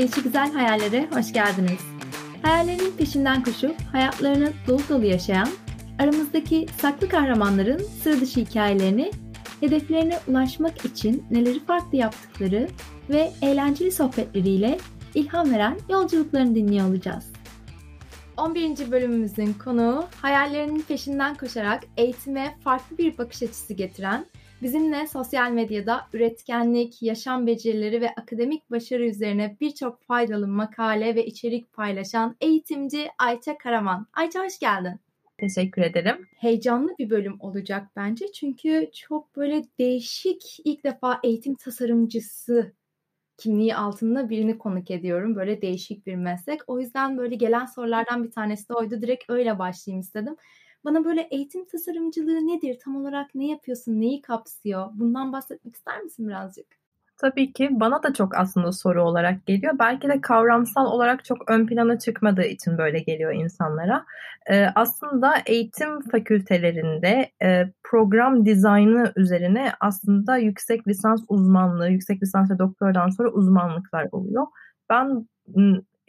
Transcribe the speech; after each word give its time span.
Gelişi 0.00 0.22
Güzel 0.22 0.52
Hayallere 0.52 1.08
hoş 1.12 1.32
geldiniz. 1.32 1.80
Hayallerinin 2.42 2.96
peşinden 2.96 3.42
koşup 3.42 3.76
hayatlarını 3.92 4.52
dolu 4.66 4.80
dolu 4.88 5.06
yaşayan, 5.06 5.48
aramızdaki 5.98 6.66
saklı 6.78 7.08
kahramanların 7.08 7.82
sır 8.02 8.20
dışı 8.20 8.40
hikayelerini, 8.40 9.10
hedeflerine 9.60 10.18
ulaşmak 10.28 10.84
için 10.84 11.24
neleri 11.30 11.64
farklı 11.64 11.98
yaptıkları 11.98 12.68
ve 13.10 13.32
eğlenceli 13.42 13.92
sohbetleriyle 13.92 14.78
ilham 15.14 15.52
veren 15.52 15.78
yolculuklarını 15.88 16.54
dinliyor 16.54 16.88
olacağız. 16.88 17.32
11. 18.36 18.90
bölümümüzün 18.90 19.52
konuğu 19.64 20.04
hayallerinin 20.22 20.82
peşinden 20.82 21.34
koşarak 21.34 21.82
eğitime 21.96 22.54
farklı 22.64 22.98
bir 22.98 23.18
bakış 23.18 23.42
açısı 23.42 23.74
getiren 23.74 24.26
Bizimle 24.62 25.06
sosyal 25.06 25.50
medyada 25.50 26.06
üretkenlik, 26.12 27.02
yaşam 27.02 27.46
becerileri 27.46 28.00
ve 28.00 28.10
akademik 28.10 28.70
başarı 28.70 29.06
üzerine 29.06 29.56
birçok 29.60 30.02
faydalı 30.02 30.48
makale 30.48 31.14
ve 31.14 31.26
içerik 31.26 31.72
paylaşan 31.72 32.36
eğitimci 32.40 33.08
Ayça 33.18 33.58
Karaman. 33.58 34.06
Ayça 34.12 34.44
hoş 34.44 34.58
geldin. 34.58 35.00
Teşekkür 35.38 35.82
ederim. 35.82 36.26
Heyecanlı 36.36 36.94
bir 36.98 37.10
bölüm 37.10 37.36
olacak 37.40 37.86
bence 37.96 38.32
çünkü 38.32 38.90
çok 38.94 39.36
böyle 39.36 39.64
değişik 39.78 40.56
ilk 40.64 40.84
defa 40.84 41.20
eğitim 41.24 41.54
tasarımcısı 41.54 42.72
kimliği 43.38 43.76
altında 43.76 44.30
birini 44.30 44.58
konuk 44.58 44.90
ediyorum. 44.90 45.36
Böyle 45.36 45.62
değişik 45.62 46.06
bir 46.06 46.14
meslek. 46.14 46.60
O 46.66 46.80
yüzden 46.80 47.18
böyle 47.18 47.34
gelen 47.34 47.66
sorulardan 47.66 48.24
bir 48.24 48.30
tanesi 48.30 48.68
de 48.68 48.74
oydu. 48.74 49.02
Direkt 49.02 49.24
öyle 49.28 49.58
başlayayım 49.58 50.00
istedim. 50.00 50.36
Bana 50.84 51.04
böyle 51.04 51.20
eğitim 51.20 51.64
tasarımcılığı 51.64 52.46
nedir? 52.46 52.78
Tam 52.84 52.96
olarak 52.96 53.34
ne 53.34 53.46
yapıyorsun? 53.46 54.00
Neyi 54.00 54.22
kapsıyor? 54.22 54.86
Bundan 54.94 55.32
bahsetmek 55.32 55.74
ister 55.76 56.02
misin 56.02 56.28
birazcık? 56.28 56.66
Tabii 57.20 57.52
ki 57.52 57.68
bana 57.70 58.02
da 58.02 58.14
çok 58.14 58.36
aslında 58.36 58.72
soru 58.72 59.02
olarak 59.02 59.46
geliyor. 59.46 59.74
Belki 59.78 60.08
de 60.08 60.20
kavramsal 60.20 60.86
olarak 60.86 61.24
çok 61.24 61.50
ön 61.50 61.66
plana 61.66 61.98
çıkmadığı 61.98 62.44
için 62.44 62.78
böyle 62.78 62.98
geliyor 62.98 63.32
insanlara. 63.32 64.04
Ee, 64.50 64.66
aslında 64.74 65.34
eğitim 65.46 66.00
fakültelerinde 66.00 67.30
e, 67.42 67.72
program 67.82 68.46
dizaynı 68.46 69.12
üzerine 69.16 69.72
aslında 69.80 70.36
yüksek 70.36 70.88
lisans 70.88 71.24
uzmanlığı, 71.28 71.88
yüksek 71.88 72.22
lisans 72.22 72.50
ve 72.50 72.58
doktoradan 72.58 73.08
sonra 73.08 73.28
uzmanlıklar 73.28 74.08
oluyor. 74.12 74.46
Ben 74.90 75.28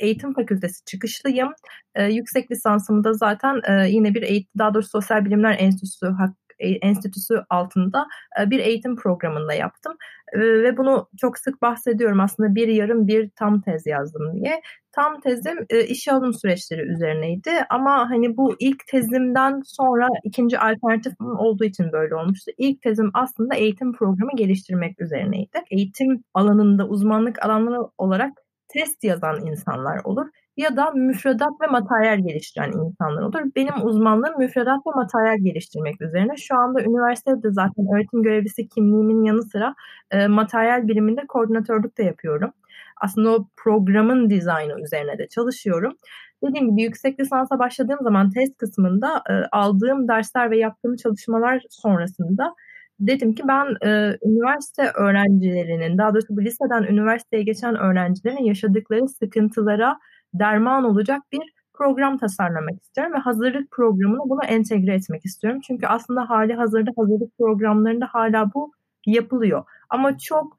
eğitim 0.01 0.33
fakültesi 0.33 0.85
çıkışlıyım. 0.85 1.49
E, 1.95 2.05
yüksek 2.05 2.51
lisansımı 2.51 3.03
da 3.03 3.13
zaten 3.13 3.61
e, 3.67 3.89
yine 3.89 4.13
bir 4.13 4.21
eğitim, 4.21 4.51
daha 4.59 4.73
doğrusu 4.73 4.89
Sosyal 4.89 5.25
Bilimler 5.25 5.55
Enstitüsü 5.59 6.07
hak, 6.07 6.35
e, 6.59 6.69
enstitüsü 6.69 7.43
altında 7.49 8.07
bir 8.47 8.59
eğitim 8.59 8.95
programında 8.95 9.53
yaptım. 9.53 9.93
Ve 10.35 10.77
bunu 10.77 11.09
çok 11.17 11.37
sık 11.37 11.61
bahsediyorum 11.61 12.19
aslında 12.19 12.55
bir 12.55 12.67
yarım 12.67 13.07
bir 13.07 13.29
tam 13.35 13.61
tez 13.61 13.85
yazdım 13.85 14.33
diye. 14.35 14.61
Tam 14.91 15.21
tezim 15.21 15.57
işe 15.87 16.11
alım 16.11 16.33
süreçleri 16.33 16.81
üzerineydi 16.81 17.51
ama 17.69 18.09
hani 18.09 18.37
bu 18.37 18.55
ilk 18.59 18.87
tezimden 18.87 19.61
sonra 19.65 20.07
ikinci 20.23 20.59
alternatif 20.59 21.13
olduğu 21.21 21.63
için 21.63 21.91
böyle 21.91 22.15
olmuştu. 22.15 22.51
İlk 22.57 22.81
tezim 22.81 23.11
aslında 23.13 23.55
eğitim 23.55 23.93
programı 23.93 24.31
geliştirmek 24.35 25.01
üzerineydi. 25.01 25.57
Eğitim 25.71 26.23
alanında 26.33 26.87
uzmanlık 26.87 27.45
alanları 27.45 27.81
olarak 27.97 28.31
test 28.73 29.03
yazan 29.03 29.45
insanlar 29.45 30.01
olur 30.03 30.27
ya 30.57 30.75
da 30.77 30.91
müfredat 30.91 31.51
ve 31.61 31.67
materyal 31.67 32.19
geliştiren 32.19 32.71
insanlar 32.71 33.21
olur. 33.21 33.41
Benim 33.55 33.73
uzmanlığım 33.83 34.37
müfredat 34.39 34.79
ve 34.87 34.91
materyal 34.95 35.37
geliştirmek 35.43 36.01
üzerine. 36.01 36.37
Şu 36.37 36.55
anda 36.55 36.81
üniversitede 36.81 37.51
zaten 37.51 37.85
öğretim 37.95 38.23
görevlisi 38.23 38.67
kimliğimin 38.67 39.23
yanı 39.23 39.43
sıra 39.43 39.75
e, 40.11 40.27
materyal 40.27 40.87
biriminde 40.87 41.21
koordinatörlük 41.27 41.97
de 41.97 42.03
yapıyorum. 42.03 42.51
Aslında 43.01 43.31
o 43.35 43.47
programın 43.57 44.29
dizaynı 44.29 44.81
üzerine 44.81 45.17
de 45.17 45.27
çalışıyorum. 45.27 45.93
Dediğim 46.43 46.69
gibi 46.69 46.81
yüksek 46.83 47.19
lisansa 47.19 47.59
başladığım 47.59 47.99
zaman 48.01 48.29
test 48.29 48.57
kısmında 48.57 49.23
e, 49.29 49.33
aldığım 49.51 50.07
dersler 50.07 50.51
ve 50.51 50.57
yaptığım 50.57 50.95
çalışmalar 50.95 51.63
sonrasında 51.69 52.55
dedim 53.07 53.35
ki 53.35 53.43
ben 53.47 53.65
e, 53.87 54.17
üniversite 54.25 54.91
öğrencilerinin 54.95 55.97
daha 55.97 56.13
doğrusu 56.13 56.37
bu 56.37 56.41
liseden 56.41 56.83
üniversiteye 56.83 57.43
geçen 57.43 57.75
öğrencilerin 57.75 58.43
yaşadıkları 58.43 59.07
sıkıntılara 59.09 59.99
derman 60.33 60.83
olacak 60.83 61.21
bir 61.31 61.53
program 61.73 62.17
tasarlamak 62.17 62.81
istiyorum 62.81 63.13
ve 63.13 63.17
hazırlık 63.17 63.71
programına 63.71 64.29
bunu 64.29 64.43
entegre 64.43 64.93
etmek 64.93 65.25
istiyorum. 65.25 65.59
Çünkü 65.67 65.87
aslında 65.87 66.29
hali 66.29 66.53
hazırda 66.53 66.91
hazırlık 66.97 67.37
programlarında 67.37 68.07
hala 68.11 68.53
bu 68.53 68.71
yapılıyor. 69.05 69.63
Ama 69.89 70.17
çok 70.17 70.57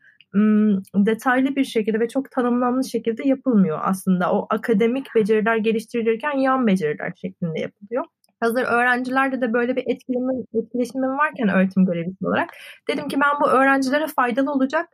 detaylı 0.97 1.57
bir 1.57 1.65
şekilde 1.65 2.01
ve 2.01 2.09
çok 2.09 2.31
tanımlanmış 2.31 2.87
şekilde 2.87 3.29
yapılmıyor 3.29 3.79
aslında. 3.83 4.33
O 4.33 4.47
akademik 4.51 5.07
beceriler 5.15 5.57
geliştirilirken 5.57 6.39
yan 6.39 6.67
beceriler 6.67 7.13
şeklinde 7.17 7.61
yapılıyor. 7.61 8.05
Hazır 8.43 8.63
öğrencilerde 8.63 9.41
de 9.41 9.53
böyle 9.53 9.77
bir 9.77 9.83
etkileşimim, 9.87 10.47
etkileşimim 10.55 11.19
varken 11.19 11.49
öğretim 11.49 11.87
görevlisi 11.87 12.27
olarak 12.27 12.51
dedim 12.89 13.09
ki 13.09 13.17
ben 13.21 13.41
bu 13.41 13.49
öğrencilere 13.49 14.07
faydalı 14.07 14.53
olacak 14.53 14.89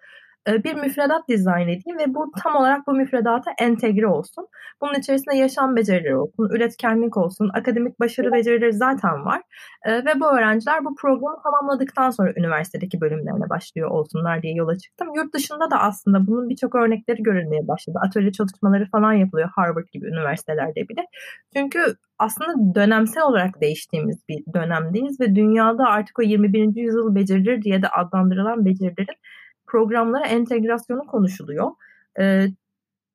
bir 0.64 0.74
müfredat 0.74 1.28
dizayn 1.28 1.68
edeyim 1.68 1.98
ve 1.98 2.14
bu 2.14 2.32
tam 2.42 2.56
olarak 2.56 2.86
bu 2.86 2.92
müfredata 2.92 3.50
entegre 3.58 4.06
olsun. 4.06 4.46
Bunun 4.80 4.94
içerisinde 4.94 5.36
yaşam 5.36 5.76
becerileri 5.76 6.16
olsun, 6.16 6.48
üretkenlik 6.50 7.16
olsun, 7.16 7.50
akademik 7.54 8.00
başarı 8.00 8.32
becerileri 8.32 8.72
zaten 8.72 9.24
var. 9.24 9.42
E, 9.84 10.04
ve 10.04 10.20
bu 10.20 10.26
öğrenciler 10.38 10.84
bu 10.84 10.94
programı 10.94 11.36
tamamladıktan 11.42 12.10
sonra 12.10 12.32
üniversitedeki 12.36 13.00
bölümlerine 13.00 13.50
başlıyor 13.50 13.90
olsunlar 13.90 14.42
diye 14.42 14.54
yola 14.54 14.78
çıktım. 14.78 15.08
Yurt 15.16 15.34
dışında 15.34 15.70
da 15.70 15.80
aslında 15.80 16.26
bunun 16.26 16.48
birçok 16.48 16.74
örnekleri 16.74 17.22
görülmeye 17.22 17.68
başladı. 17.68 17.98
Atölye 18.06 18.32
çalışmaları 18.32 18.86
falan 18.90 19.12
yapılıyor 19.12 19.48
Harvard 19.54 19.86
gibi 19.92 20.06
üniversitelerde 20.06 20.88
bile. 20.88 21.04
Çünkü 21.56 21.94
aslında 22.18 22.74
dönemsel 22.74 23.22
olarak 23.22 23.60
değiştiğimiz 23.60 24.28
bir 24.28 24.44
dönemdeyiz 24.54 25.20
ve 25.20 25.34
dünyada 25.36 25.84
artık 25.86 26.18
o 26.18 26.22
21. 26.22 26.76
yüzyıl 26.76 27.14
becerileri 27.14 27.62
diye 27.62 27.82
de 27.82 27.88
adlandırılan 27.88 28.64
becerilerin 28.64 29.16
programlara 29.68 30.26
entegrasyonu 30.26 31.06
konuşuluyor. 31.06 31.70
E, 32.20 32.46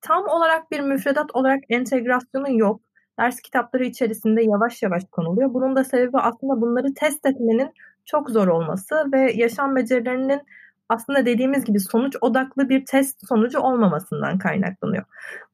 tam 0.01 0.27
olarak 0.27 0.71
bir 0.71 0.79
müfredat 0.79 1.35
olarak 1.35 1.63
entegrasyonu 1.69 2.59
yok. 2.59 2.81
Ders 3.19 3.39
kitapları 3.39 3.85
içerisinde 3.85 4.43
yavaş 4.43 4.83
yavaş 4.83 5.03
konuluyor. 5.11 5.53
Bunun 5.53 5.75
da 5.75 5.83
sebebi 5.83 6.17
aslında 6.17 6.61
bunları 6.61 6.93
test 6.93 7.25
etmenin 7.25 7.71
çok 8.05 8.29
zor 8.29 8.47
olması 8.47 8.95
ve 9.13 9.31
yaşam 9.31 9.75
becerilerinin 9.75 10.41
aslında 10.89 11.25
dediğimiz 11.25 11.63
gibi 11.63 11.79
sonuç 11.79 12.15
odaklı 12.21 12.69
bir 12.69 12.85
test 12.85 13.27
sonucu 13.27 13.59
olmamasından 13.59 14.37
kaynaklanıyor. 14.37 15.03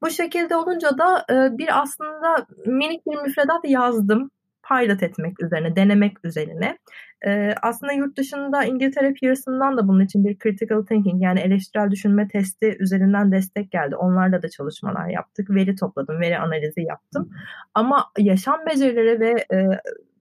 Bu 0.01 0.09
şekilde 0.09 0.55
olunca 0.55 0.97
da 0.97 1.25
bir 1.57 1.81
aslında 1.81 2.47
minik 2.65 3.07
bir 3.07 3.21
müfredat 3.21 3.65
yazdım 3.65 4.31
pilot 4.69 5.03
etmek 5.03 5.43
üzerine, 5.43 5.75
denemek 5.75 6.25
üzerine. 6.25 6.77
E, 7.25 7.55
aslında 7.61 7.93
yurt 7.93 8.17
dışında 8.17 8.63
İngiltere 8.63 9.13
Pearson'dan 9.13 9.77
da 9.77 9.87
bunun 9.87 10.05
için 10.05 10.25
bir 10.25 10.37
critical 10.43 10.81
thinking 10.81 11.23
yani 11.23 11.39
eleştirel 11.39 11.91
düşünme 11.91 12.27
testi 12.27 12.77
üzerinden 12.79 13.31
destek 13.31 13.71
geldi. 13.71 13.95
Onlarla 13.95 14.41
da 14.41 14.49
çalışmalar 14.49 15.07
yaptık. 15.07 15.49
Veri 15.49 15.75
topladım, 15.75 16.19
veri 16.21 16.37
analizi 16.37 16.81
yaptım. 16.81 17.29
Ama 17.73 18.05
yaşam 18.17 18.59
becerileri 18.65 19.19
ve 19.19 19.45
e, 19.53 19.67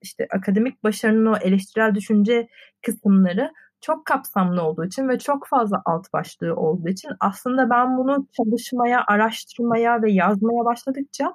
işte 0.02 0.26
akademik 0.30 0.84
başarının 0.84 1.26
o 1.26 1.36
eleştirel 1.36 1.94
düşünce 1.94 2.48
kısımları 2.86 3.50
çok 3.80 4.06
kapsamlı 4.06 4.62
olduğu 4.62 4.84
için 4.84 5.08
ve 5.08 5.18
çok 5.18 5.46
fazla 5.46 5.82
alt 5.84 6.12
başlığı 6.12 6.56
olduğu 6.56 6.88
için 6.88 7.10
aslında 7.20 7.70
ben 7.70 7.98
bunu 7.98 8.26
çalışmaya, 8.36 9.04
araştırmaya 9.06 10.02
ve 10.02 10.12
yazmaya 10.12 10.64
başladıkça 10.64 11.34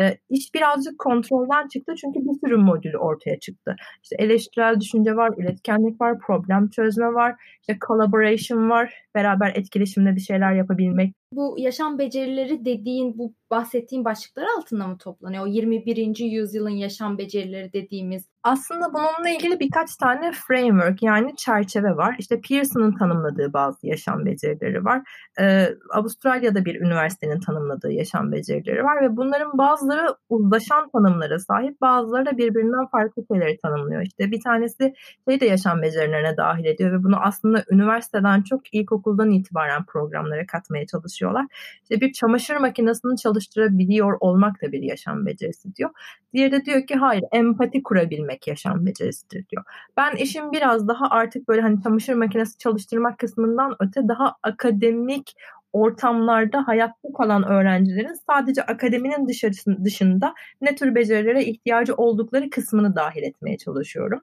e, 0.00 0.18
iş 0.30 0.54
birazcık 0.54 0.98
kontrolden 0.98 1.68
çıktı 1.68 1.94
çünkü 2.00 2.20
bir 2.20 2.40
sürü 2.40 2.56
modül 2.56 2.94
ortaya 2.94 3.38
çıktı. 3.38 3.76
İşte 4.02 4.16
eleştirel 4.18 4.80
düşünce 4.80 5.16
var, 5.16 5.32
üretkenlik 5.36 6.00
var, 6.00 6.18
problem 6.18 6.68
çözme 6.68 7.14
var, 7.14 7.34
işte 7.60 7.78
collaboration 7.86 8.70
var, 8.70 8.94
beraber 9.14 9.52
etkileşimle 9.54 10.16
bir 10.16 10.20
şeyler 10.20 10.52
yapabilmek. 10.52 11.14
Bu 11.32 11.54
yaşam 11.58 11.98
becerileri 11.98 12.64
dediğin, 12.64 13.18
bu 13.18 13.34
bahsettiğin 13.50 14.04
başlıklar 14.04 14.46
altında 14.58 14.86
mı 14.86 14.98
toplanıyor? 14.98 15.44
O 15.44 15.46
21. 15.46 16.18
yüzyılın 16.18 16.70
yaşam 16.70 17.18
becerileri 17.18 17.72
dediğimiz 17.72 18.30
Aslında 18.42 18.94
bununla 18.94 19.30
ilgili 19.30 19.60
birkaç 19.60 19.96
tane 19.96 20.32
framework 20.32 21.02
yani 21.02 21.36
çerçeve 21.36 21.96
var. 21.96 22.16
İşte 22.18 22.40
Pearson'ın 22.40 22.96
tanımladığı 22.98 23.52
bazı 23.52 23.86
yaşam 23.86 24.26
becerileri 24.26 24.84
var. 24.84 25.02
Ee, 25.40 25.68
Avustralya'da 25.94 26.64
bir 26.64 26.80
üniversitenin 26.80 27.40
tanımladığı 27.40 27.92
yaşam 27.92 28.32
becerileri 28.32 28.84
var 28.84 29.02
ve 29.02 29.16
bunların 29.16 29.58
bazıları 29.58 30.14
uzlaşan 30.28 30.90
tanımlara 30.90 31.38
sahip, 31.38 31.80
bazıları 31.80 32.26
da 32.26 32.38
birbirinden 32.38 32.86
farklı 32.86 33.24
şeyleri 33.32 33.58
tanımlıyor. 33.62 34.02
İşte 34.02 34.30
bir 34.30 34.40
tanesi 34.40 34.94
şey 35.28 35.40
de 35.40 35.46
yaşam 35.46 35.82
becerilerine 35.82 36.36
dahil 36.36 36.64
ediyor 36.64 36.92
ve 36.92 37.04
bunu 37.04 37.16
aslında 37.20 37.64
üniversiteden 37.70 38.42
çok 38.42 38.74
ilkokuldan 38.74 39.30
itibaren 39.30 39.84
programlara 39.84 40.46
katmaya 40.46 40.86
çalışıyorlar. 40.86 41.46
İşte 41.82 42.00
bir 42.00 42.12
çamaşır 42.12 42.56
makinesini 42.56 43.18
çalıştırabiliyor 43.40 44.16
olmak 44.20 44.62
da 44.62 44.72
bir 44.72 44.82
yaşam 44.82 45.26
becerisi 45.26 45.76
diyor. 45.76 45.90
Diğeri 46.32 46.52
de 46.52 46.64
diyor 46.64 46.86
ki 46.86 46.94
hayır 46.94 47.24
empati 47.32 47.82
kurabilmek 47.82 48.46
yaşam 48.46 48.86
becerisidir 48.86 49.48
diyor. 49.48 49.64
Ben 49.96 50.16
işin 50.16 50.52
biraz 50.52 50.88
daha 50.88 51.10
artık 51.10 51.48
böyle 51.48 51.60
hani 51.60 51.82
çamaşır 51.82 52.14
makinesi 52.14 52.58
çalıştırmak 52.58 53.18
kısmından 53.18 53.76
öte 53.80 54.08
daha 54.08 54.36
akademik 54.42 55.34
ortamlarda 55.72 56.66
hayatta 56.66 57.08
kalan 57.18 57.44
öğrencilerin 57.48 58.16
sadece 58.26 58.62
akademinin 58.62 59.28
dışında 59.84 60.34
ne 60.60 60.74
tür 60.74 60.94
becerilere 60.94 61.44
ihtiyacı 61.44 61.94
oldukları 61.94 62.50
kısmını 62.50 62.96
dahil 62.96 63.22
etmeye 63.22 63.58
çalışıyorum. 63.58 64.20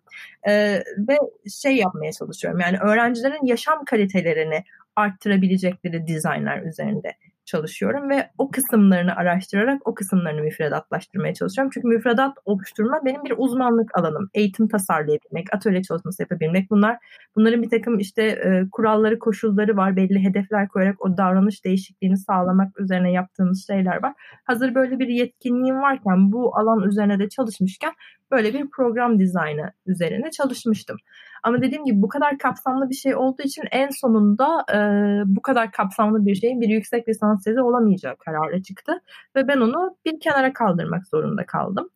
Ee, 0.48 0.84
ve 0.98 1.18
şey 1.62 1.76
yapmaya 1.76 2.12
çalışıyorum 2.12 2.60
yani 2.60 2.78
öğrencilerin 2.78 3.46
yaşam 3.46 3.86
kalitelerini 3.86 4.64
arttırabilecekleri 4.96 6.08
dizaynlar 6.08 6.62
üzerinde 6.62 7.14
çalışıyorum 7.48 8.10
ve 8.10 8.30
o 8.38 8.52
kısımlarını 8.52 9.16
araştırarak 9.16 9.88
o 9.88 9.94
kısımlarını 9.94 10.42
müfredatlaştırmaya 10.42 11.34
çalışıyorum. 11.34 11.72
Çünkü 11.74 11.88
müfredat 11.88 12.38
oluşturma 12.46 13.00
benim 13.06 13.24
bir 13.24 13.34
uzmanlık 13.38 13.98
alanım. 13.98 14.30
Eğitim 14.34 14.68
tasarlayabilmek, 14.68 15.56
atölye 15.56 15.84
çalışması 15.84 16.22
yapabilmek 16.22 16.70
bunlar 16.70 16.98
bunların 17.36 17.62
bir 17.62 17.70
takım 17.70 18.00
işte 18.00 18.24
e, 18.24 18.70
kuralları, 18.72 19.20
koşulları 19.20 19.78
var. 19.78 19.96
Belli 19.96 20.24
hedefler 20.24 20.68
koyarak 20.68 21.06
o 21.06 21.18
davranış 21.18 21.66
değişikliğini 21.66 22.18
sağlamak 22.18 22.80
üzerine 22.80 23.12
yaptığımız 23.12 23.68
şeyler 23.68 24.04
var. 24.04 24.14
Hazır 24.46 24.76
böyle 24.76 25.00
bir 25.00 25.08
yetkinliğim 25.08 25.82
varken 25.82 26.32
bu 26.32 26.58
alan 26.58 26.82
üzerine 26.90 27.20
de 27.20 27.30
çalışmışken 27.30 27.94
böyle 28.32 28.54
bir 28.54 28.70
program 28.70 29.20
dizaynı 29.20 29.72
üzerine 29.86 30.32
çalışmıştım. 30.32 30.98
Ama 31.44 31.62
dediğim 31.62 31.86
gibi 31.86 32.02
bu 32.02 32.08
kadar 32.08 32.38
kapsamlı 32.38 32.90
bir 32.90 32.96
şey 32.96 33.16
olduğu 33.16 33.42
için 33.42 33.64
en 33.72 33.90
sonunda 33.90 34.66
e, 34.74 34.78
bu 35.26 35.42
kadar 35.42 35.72
kapsamlı 35.72 36.26
bir 36.26 36.36
şeyin 36.36 36.62
bir 36.62 36.70
yüksek 36.70 37.10
lisans 37.10 37.44
tezi 37.44 37.62
olamayacağı 37.62 38.16
kararı 38.18 38.64
çıktı. 38.64 39.02
Ve 39.36 39.48
ben 39.48 39.58
onu 39.58 39.98
bir 40.06 40.20
kenara 40.20 40.54
kaldırmak 40.54 41.08
zorunda 41.08 41.46
kaldım. 41.46 41.90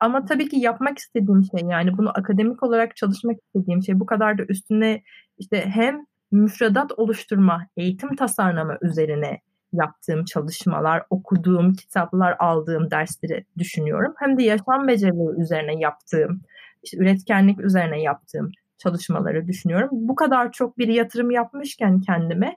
Ama 0.00 0.24
tabii 0.24 0.48
ki 0.48 0.56
yapmak 0.56 0.98
istediğim 0.98 1.44
şey 1.44 1.68
yani 1.68 1.98
bunu 1.98 2.10
akademik 2.18 2.62
olarak 2.62 2.96
çalışmak 2.96 3.36
istediğim 3.36 3.82
şey 3.82 4.00
bu 4.00 4.06
kadar 4.06 4.38
da 4.38 4.42
üstüne 4.48 5.02
işte 5.38 5.64
hem 5.66 6.06
müfredat 6.32 6.92
oluşturma, 6.96 7.66
eğitim 7.76 8.16
tasarlama 8.16 8.78
üzerine 8.82 9.40
yaptığım 9.74 10.24
çalışmalar, 10.24 11.02
okuduğum 11.10 11.72
kitaplar, 11.72 12.36
aldığım 12.38 12.90
dersleri 12.90 13.44
düşünüyorum. 13.58 14.14
Hem 14.18 14.38
de 14.38 14.42
yaşam 14.42 14.88
becerileri 14.88 15.40
üzerine 15.42 15.74
yaptığım, 15.74 16.40
işte 16.82 16.96
üretkenlik 16.98 17.60
üzerine 17.60 18.02
yaptığım 18.02 18.50
çalışmaları 18.78 19.46
düşünüyorum. 19.46 19.88
Bu 19.92 20.14
kadar 20.14 20.52
çok 20.52 20.78
bir 20.78 20.88
yatırım 20.88 21.30
yapmışken 21.30 22.00
kendime 22.00 22.56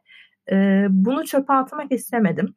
e, 0.51 0.85
bunu 0.89 1.25
çöpe 1.25 1.53
atmak 1.53 1.91
istemedim. 1.91 2.55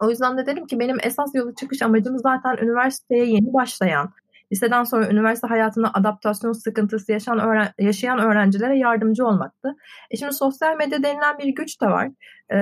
O 0.00 0.10
yüzden 0.10 0.38
de 0.38 0.46
dedim 0.46 0.66
ki 0.66 0.78
benim 0.78 0.96
esas 1.02 1.34
yolu 1.34 1.54
çıkış 1.54 1.82
amacım 1.82 2.18
zaten 2.18 2.56
üniversiteye 2.56 3.24
yeni 3.24 3.52
başlayan, 3.52 4.12
liseden 4.52 4.84
sonra 4.84 5.08
üniversite 5.10 5.46
hayatına 5.46 5.90
adaptasyon 5.94 6.52
sıkıntısı 6.52 7.12
yaşayan, 7.12 7.38
öğren 7.38 7.68
yaşayan 7.78 8.18
öğrencilere 8.18 8.78
yardımcı 8.78 9.26
olmaktı. 9.26 9.76
E 10.10 10.16
şimdi 10.16 10.32
sosyal 10.32 10.76
medya 10.76 11.02
denilen 11.02 11.38
bir 11.38 11.48
güç 11.48 11.80
de 11.80 11.86
var. 11.86 12.08
E, 12.48 12.58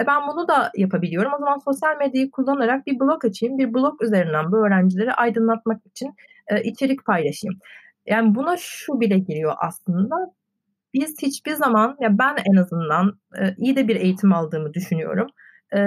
e 0.00 0.06
ben 0.06 0.28
bunu 0.28 0.48
da 0.48 0.72
yapabiliyorum. 0.76 1.32
O 1.34 1.38
zaman 1.38 1.58
sosyal 1.58 1.96
medyayı 1.96 2.30
kullanarak 2.30 2.86
bir 2.86 3.00
blog 3.00 3.24
açayım. 3.24 3.58
Bir 3.58 3.74
blog 3.74 4.02
üzerinden 4.02 4.52
bu 4.52 4.66
öğrencileri 4.66 5.12
aydınlatmak 5.12 5.86
için 5.86 6.14
e, 6.48 6.62
içerik 6.62 7.04
paylaşayım. 7.06 7.58
Yani 8.06 8.34
buna 8.34 8.56
şu 8.56 9.00
bile 9.00 9.18
giriyor 9.18 9.54
aslında. 9.58 10.16
Biz 10.94 11.22
hiçbir 11.22 11.52
zaman, 11.52 11.96
ya 12.00 12.18
ben 12.18 12.36
en 12.52 12.56
azından 12.56 13.18
e, 13.40 13.54
iyi 13.56 13.76
de 13.76 13.88
bir 13.88 13.96
eğitim 13.96 14.32
aldığımı 14.32 14.74
düşünüyorum. 14.74 15.26
E, 15.74 15.78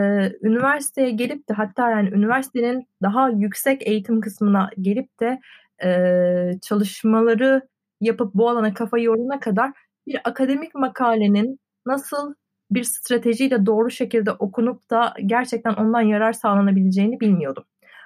üniversiteye 0.41 1.11
gelip 1.11 1.49
de 1.49 1.53
hatta 1.53 1.89
yani 1.89 2.09
üniversitenin 2.09 2.87
daha 3.01 3.29
yüksek 3.29 3.87
eğitim 3.87 4.21
kısmına 4.21 4.69
gelip 4.81 5.19
de 5.19 5.39
e, 5.83 6.59
çalışmaları 6.61 7.61
yapıp 8.01 8.33
bu 8.33 8.49
alana 8.49 8.73
kafayı 8.73 9.03
yorana 9.03 9.39
kadar 9.39 9.71
bir 10.07 10.21
akademik 10.23 10.75
makalenin 10.75 11.59
nasıl 11.85 12.33
bir 12.71 12.83
stratejiyle 12.83 13.65
doğru 13.65 13.91
şekilde 13.91 14.31
okunup 14.31 14.89
da 14.89 15.13
gerçekten 15.25 15.73
ondan 15.73 16.01
yarar 16.01 16.33
sağlanabileceğini 16.33 17.19
bilmiyordum. 17.19 17.63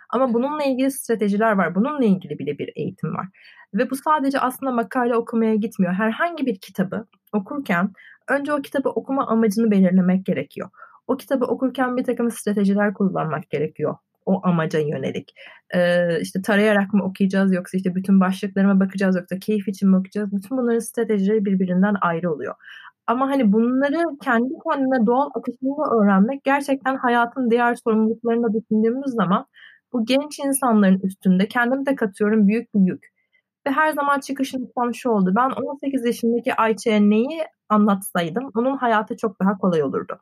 Ama 0.09 0.33
bununla 0.33 0.63
ilgili 0.63 0.91
stratejiler 0.91 1.51
var. 1.51 1.75
Bununla 1.75 2.05
ilgili 2.05 2.39
bile 2.39 2.57
bir 2.57 2.71
eğitim 2.75 3.15
var. 3.15 3.27
Ve 3.73 3.89
bu 3.89 3.95
sadece 3.95 4.39
aslında 4.39 4.71
makale 4.71 5.15
okumaya 5.15 5.55
gitmiyor. 5.55 5.93
Herhangi 5.93 6.45
bir 6.45 6.59
kitabı 6.59 7.05
okurken 7.33 7.91
önce 8.29 8.53
o 8.53 8.61
kitabı 8.61 8.89
okuma 8.89 9.27
amacını 9.27 9.71
belirlemek 9.71 10.25
gerekiyor. 10.25 10.69
O 11.07 11.17
kitabı 11.17 11.45
okurken 11.45 11.97
bir 11.97 12.03
takım 12.03 12.31
stratejiler 12.31 12.93
kullanmak 12.93 13.49
gerekiyor 13.49 13.95
o 14.25 14.41
amaca 14.43 14.79
yönelik. 14.79 15.33
Ee, 15.75 16.19
işte 16.21 16.41
tarayarak 16.41 16.93
mı 16.93 17.03
okuyacağız 17.03 17.53
yoksa 17.53 17.77
işte 17.77 17.95
bütün 17.95 18.19
başlıklarıma 18.19 18.79
bakacağız 18.79 19.15
yoksa 19.15 19.39
keyif 19.39 19.67
için 19.67 19.89
mi 19.89 19.95
okuyacağız? 19.95 20.31
Bütün 20.31 20.57
bunların 20.57 20.79
stratejileri 20.79 21.45
birbirinden 21.45 21.95
ayrı 22.01 22.33
oluyor. 22.33 22.55
Ama 23.07 23.29
hani 23.29 23.53
bunları 23.53 24.17
kendi 24.23 24.53
kendine 24.69 25.05
doğal 25.05 25.29
akışında 25.35 25.95
öğrenmek 25.95 26.43
gerçekten 26.43 26.97
hayatın 26.97 27.51
diğer 27.51 27.75
sorumluluklarını 27.75 28.43
da 28.43 28.53
düşündüğümüz 28.53 29.11
zaman 29.11 29.45
bu 29.93 30.05
genç 30.05 30.39
insanların 30.39 30.99
üstünde 30.99 31.47
kendimi 31.47 31.85
de 31.85 31.95
katıyorum 31.95 32.47
büyük 32.47 32.75
bir 32.75 32.79
yük. 32.79 33.03
Ve 33.67 33.71
her 33.71 33.91
zaman 33.93 34.19
çıkış 34.19 34.53
noktam 34.53 34.93
şu 34.93 35.09
oldu. 35.09 35.33
Ben 35.35 35.49
18 35.49 36.05
yaşındaki 36.05 36.53
Ayça'ya 36.55 36.99
neyi 36.99 37.43
anlatsaydım 37.69 38.51
onun 38.55 38.77
hayatı 38.77 39.17
çok 39.17 39.39
daha 39.41 39.57
kolay 39.57 39.83
olurdu. 39.83 40.19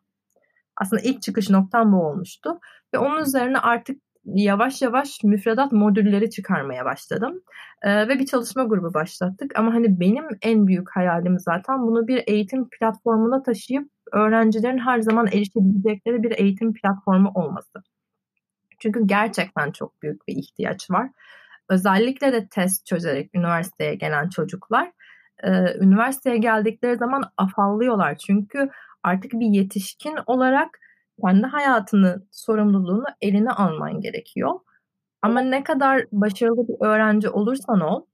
Aslında 0.83 1.01
ilk 1.01 1.21
çıkış 1.21 1.50
noktam 1.50 1.94
bu 1.94 1.97
olmuştu. 1.97 2.59
Ve 2.94 2.97
onun 2.97 3.21
üzerine 3.21 3.59
artık 3.59 4.01
yavaş 4.25 4.81
yavaş 4.81 5.24
müfredat 5.24 5.71
modülleri 5.71 6.30
çıkarmaya 6.30 6.85
başladım. 6.85 7.41
Ee, 7.81 8.07
ve 8.07 8.19
bir 8.19 8.25
çalışma 8.25 8.63
grubu 8.63 8.94
başlattık. 8.94 9.59
Ama 9.59 9.74
hani 9.74 10.00
benim 10.00 10.25
en 10.41 10.68
büyük 10.68 10.95
hayalim 10.95 11.39
zaten 11.39 11.81
bunu 11.81 12.07
bir 12.07 12.24
eğitim 12.27 12.69
platformuna 12.69 13.44
taşıyıp 13.44 13.89
öğrencilerin 14.12 14.77
her 14.77 15.00
zaman 15.00 15.27
erişebilecekleri 15.27 16.24
bir 16.24 16.31
eğitim 16.39 16.74
platformu 16.74 17.31
olması. 17.36 17.83
Çünkü 18.79 19.07
gerçekten 19.07 19.72
çok 19.72 20.01
büyük 20.01 20.27
bir 20.27 20.36
ihtiyaç 20.36 20.91
var. 20.91 21.10
Özellikle 21.69 22.34
de 22.34 22.48
test 22.48 22.86
çözerek 22.86 23.29
üniversiteye 23.36 23.96
gelen 23.96 24.29
çocuklar 24.29 24.91
e, 25.43 25.50
üniversiteye 25.79 26.38
geldikleri 26.38 26.98
zaman 26.98 27.24
afallıyorlar. 27.38 28.17
Çünkü 28.17 28.69
artık 29.03 29.33
bir 29.33 29.48
yetişkin 29.48 30.15
olarak 30.27 30.79
kendi 31.22 31.48
hayatını, 31.48 32.27
sorumluluğunu 32.31 33.05
eline 33.22 33.51
alman 33.51 34.01
gerekiyor. 34.01 34.60
Ama 35.22 35.41
ne 35.41 35.63
kadar 35.63 36.05
başarılı 36.12 36.67
bir 36.67 36.86
öğrenci 36.88 37.29
olursan 37.29 37.81
ol, 37.81 38.05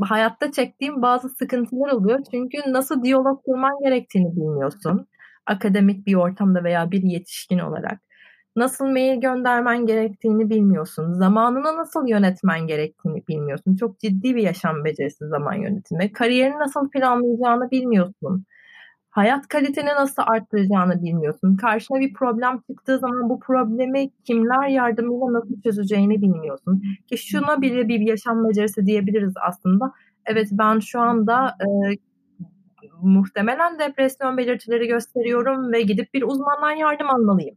hayatta 0.00 0.52
çektiğim 0.52 1.02
bazı 1.02 1.28
sıkıntılar 1.28 1.92
oluyor. 1.92 2.20
Çünkü 2.30 2.58
nasıl 2.72 3.02
diyalog 3.02 3.44
kurman 3.44 3.72
gerektiğini 3.84 4.36
bilmiyorsun. 4.36 5.06
Akademik 5.46 6.06
bir 6.06 6.14
ortamda 6.14 6.64
veya 6.64 6.90
bir 6.90 7.02
yetişkin 7.02 7.58
olarak 7.58 8.00
nasıl 8.56 8.86
mail 8.86 9.20
göndermen 9.20 9.86
gerektiğini 9.86 10.50
bilmiyorsun. 10.50 11.12
Zamanını 11.12 11.76
nasıl 11.76 12.08
yönetmen 12.08 12.66
gerektiğini 12.66 13.26
bilmiyorsun. 13.28 13.76
Çok 13.76 14.00
ciddi 14.00 14.36
bir 14.36 14.42
yaşam 14.42 14.84
becerisi 14.84 15.28
zaman 15.28 15.54
yönetimi. 15.54 16.12
Kariyerini 16.12 16.58
nasıl 16.58 16.90
planlayacağını 16.90 17.70
bilmiyorsun. 17.70 18.46
Hayat 19.12 19.48
kaliteni 19.48 19.88
nasıl 19.88 20.22
arttıracağını 20.26 21.02
bilmiyorsun. 21.02 21.56
Karşına 21.56 22.00
bir 22.00 22.12
problem 22.14 22.60
çıktığı 22.70 22.98
zaman 22.98 23.28
bu 23.28 23.40
problemi 23.40 24.10
kimler 24.24 24.68
yardımıyla 24.68 25.32
nasıl 25.32 25.62
çözeceğini 25.62 26.22
bilmiyorsun. 26.22 26.82
Ki 27.06 27.18
şuna 27.18 27.62
bile 27.62 27.88
bir 27.88 28.00
yaşam 28.00 28.48
becerisi 28.48 28.86
diyebiliriz 28.86 29.34
aslında. 29.48 29.92
Evet 30.26 30.48
ben 30.52 30.78
şu 30.78 31.00
anda 31.00 31.56
e, 31.60 31.66
muhtemelen 33.02 33.78
depresyon 33.78 34.36
belirtileri 34.36 34.86
gösteriyorum 34.86 35.72
ve 35.72 35.82
gidip 35.82 36.14
bir 36.14 36.22
uzmandan 36.22 36.70
yardım 36.70 37.10
almalıyım 37.10 37.56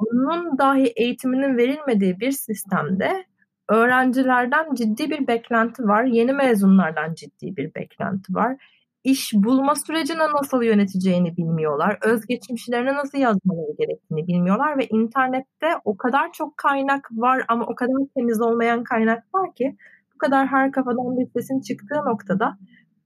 bunun 0.00 0.58
dahi 0.58 0.92
eğitiminin 0.96 1.56
verilmediği 1.56 2.20
bir 2.20 2.32
sistemde 2.32 3.24
öğrencilerden 3.68 4.74
ciddi 4.74 5.10
bir 5.10 5.26
beklenti 5.26 5.82
var. 5.82 6.04
Yeni 6.04 6.32
mezunlardan 6.32 7.14
ciddi 7.14 7.56
bir 7.56 7.74
beklenti 7.74 8.34
var. 8.34 8.56
İş 9.04 9.32
bulma 9.34 9.74
sürecini 9.74 10.18
nasıl 10.18 10.62
yöneteceğini 10.62 11.36
bilmiyorlar. 11.36 11.98
Özgeçmişlerini 12.02 12.94
nasıl 12.94 13.18
yazmaları 13.18 13.76
gerektiğini 13.78 14.26
bilmiyorlar 14.26 14.78
ve 14.78 14.86
internette 14.86 15.66
o 15.84 15.96
kadar 15.96 16.32
çok 16.32 16.56
kaynak 16.56 17.08
var 17.12 17.44
ama 17.48 17.66
o 17.66 17.74
kadar 17.74 17.96
temiz 18.16 18.40
olmayan 18.40 18.84
kaynak 18.84 19.34
var 19.34 19.54
ki 19.54 19.76
bu 20.14 20.18
kadar 20.18 20.46
her 20.46 20.72
kafadan 20.72 21.18
bir 21.18 21.26
sesin 21.26 21.60
çıktığı 21.60 22.04
noktada 22.06 22.58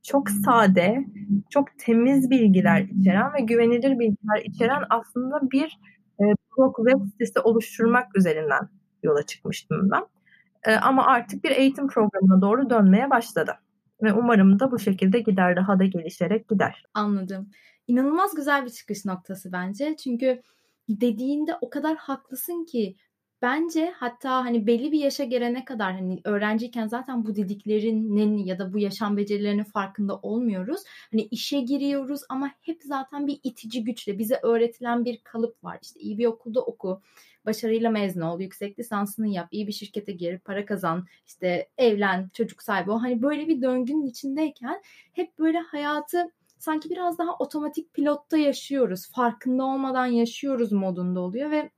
çok 0.03 0.31
sade, 0.31 1.05
çok 1.51 1.69
temiz 1.79 2.31
bilgiler 2.31 2.81
içeren 2.81 3.35
ve 3.35 3.41
güvenilir 3.41 3.99
bilgiler 3.99 4.43
içeren 4.45 4.83
aslında 4.91 5.51
bir 5.51 5.79
e, 6.21 6.25
blog 6.59 6.77
web 6.77 7.05
sitesi 7.13 7.41
oluşturmak 7.41 8.17
üzerinden 8.17 8.69
yola 9.03 9.23
çıkmıştım 9.23 9.91
ben. 9.91 10.07
E, 10.73 10.77
ama 10.77 11.07
artık 11.07 11.45
bir 11.45 11.51
eğitim 11.51 11.89
programına 11.89 12.41
doğru 12.41 12.71
dönmeye 12.71 13.11
başladı. 13.11 13.53
Ve 14.03 14.13
umarım 14.13 14.61
da 14.61 14.71
bu 14.71 14.79
şekilde 14.79 15.21
gider, 15.21 15.57
daha 15.57 15.79
da 15.79 15.85
gelişerek 15.85 16.49
gider. 16.49 16.85
Anladım. 16.95 17.51
İnanılmaz 17.87 18.35
güzel 18.35 18.65
bir 18.65 18.71
çıkış 18.71 19.05
noktası 19.05 19.53
bence. 19.53 19.97
Çünkü 19.97 20.43
dediğinde 20.89 21.57
o 21.61 21.71
kadar 21.71 21.97
haklısın 21.97 22.65
ki 22.65 22.97
bence 23.43 23.93
hatta 23.97 24.45
hani 24.45 24.67
belli 24.67 24.93
bir 24.93 24.99
yaşa 24.99 25.25
gelene 25.25 25.65
kadar 25.65 25.93
hani 25.93 26.21
öğrenciyken 26.25 26.87
zaten 26.87 27.27
bu 27.27 27.37
dediklerinin 27.37 28.37
ya 28.37 28.59
da 28.59 28.73
bu 28.73 28.79
yaşam 28.79 29.17
becerilerinin 29.17 29.65
farkında 29.65 30.17
olmuyoruz. 30.17 30.81
Hani 31.11 31.23
işe 31.23 31.61
giriyoruz 31.61 32.21
ama 32.29 32.51
hep 32.61 32.83
zaten 32.83 33.27
bir 33.27 33.41
itici 33.43 33.85
güçle 33.85 34.19
bize 34.19 34.41
öğretilen 34.43 35.05
bir 35.05 35.21
kalıp 35.25 35.65
var. 35.65 35.79
İşte 35.83 36.01
iyi 36.01 36.19
bir 36.19 36.27
okulda 36.27 36.61
oku, 36.61 37.01
başarıyla 37.47 37.91
mezun 37.91 38.21
ol, 38.21 38.41
yüksek 38.41 38.79
lisansını 38.79 39.29
yap, 39.29 39.49
iyi 39.51 39.67
bir 39.67 39.73
şirkete 39.73 40.13
gir, 40.13 40.39
para 40.39 40.67
kazan, 40.67 41.07
işte 41.27 41.69
evlen, 41.79 42.31
çocuk 42.35 42.63
sahibi 42.63 42.91
ol. 42.91 42.99
Hani 42.99 43.23
böyle 43.23 43.49
bir 43.49 43.63
döngünün 43.63 44.07
içindeyken 44.07 44.83
hep 45.13 45.39
böyle 45.39 45.59
hayatı 45.59 46.31
sanki 46.59 46.91
biraz 46.91 47.19
daha 47.19 47.37
otomatik 47.39 47.95
pilotta 47.95 48.37
yaşıyoruz. 48.37 49.11
Farkında 49.11 49.65
olmadan 49.65 50.07
yaşıyoruz 50.07 50.73
modunda 50.73 51.21
oluyor 51.21 51.51
ve 51.51 51.71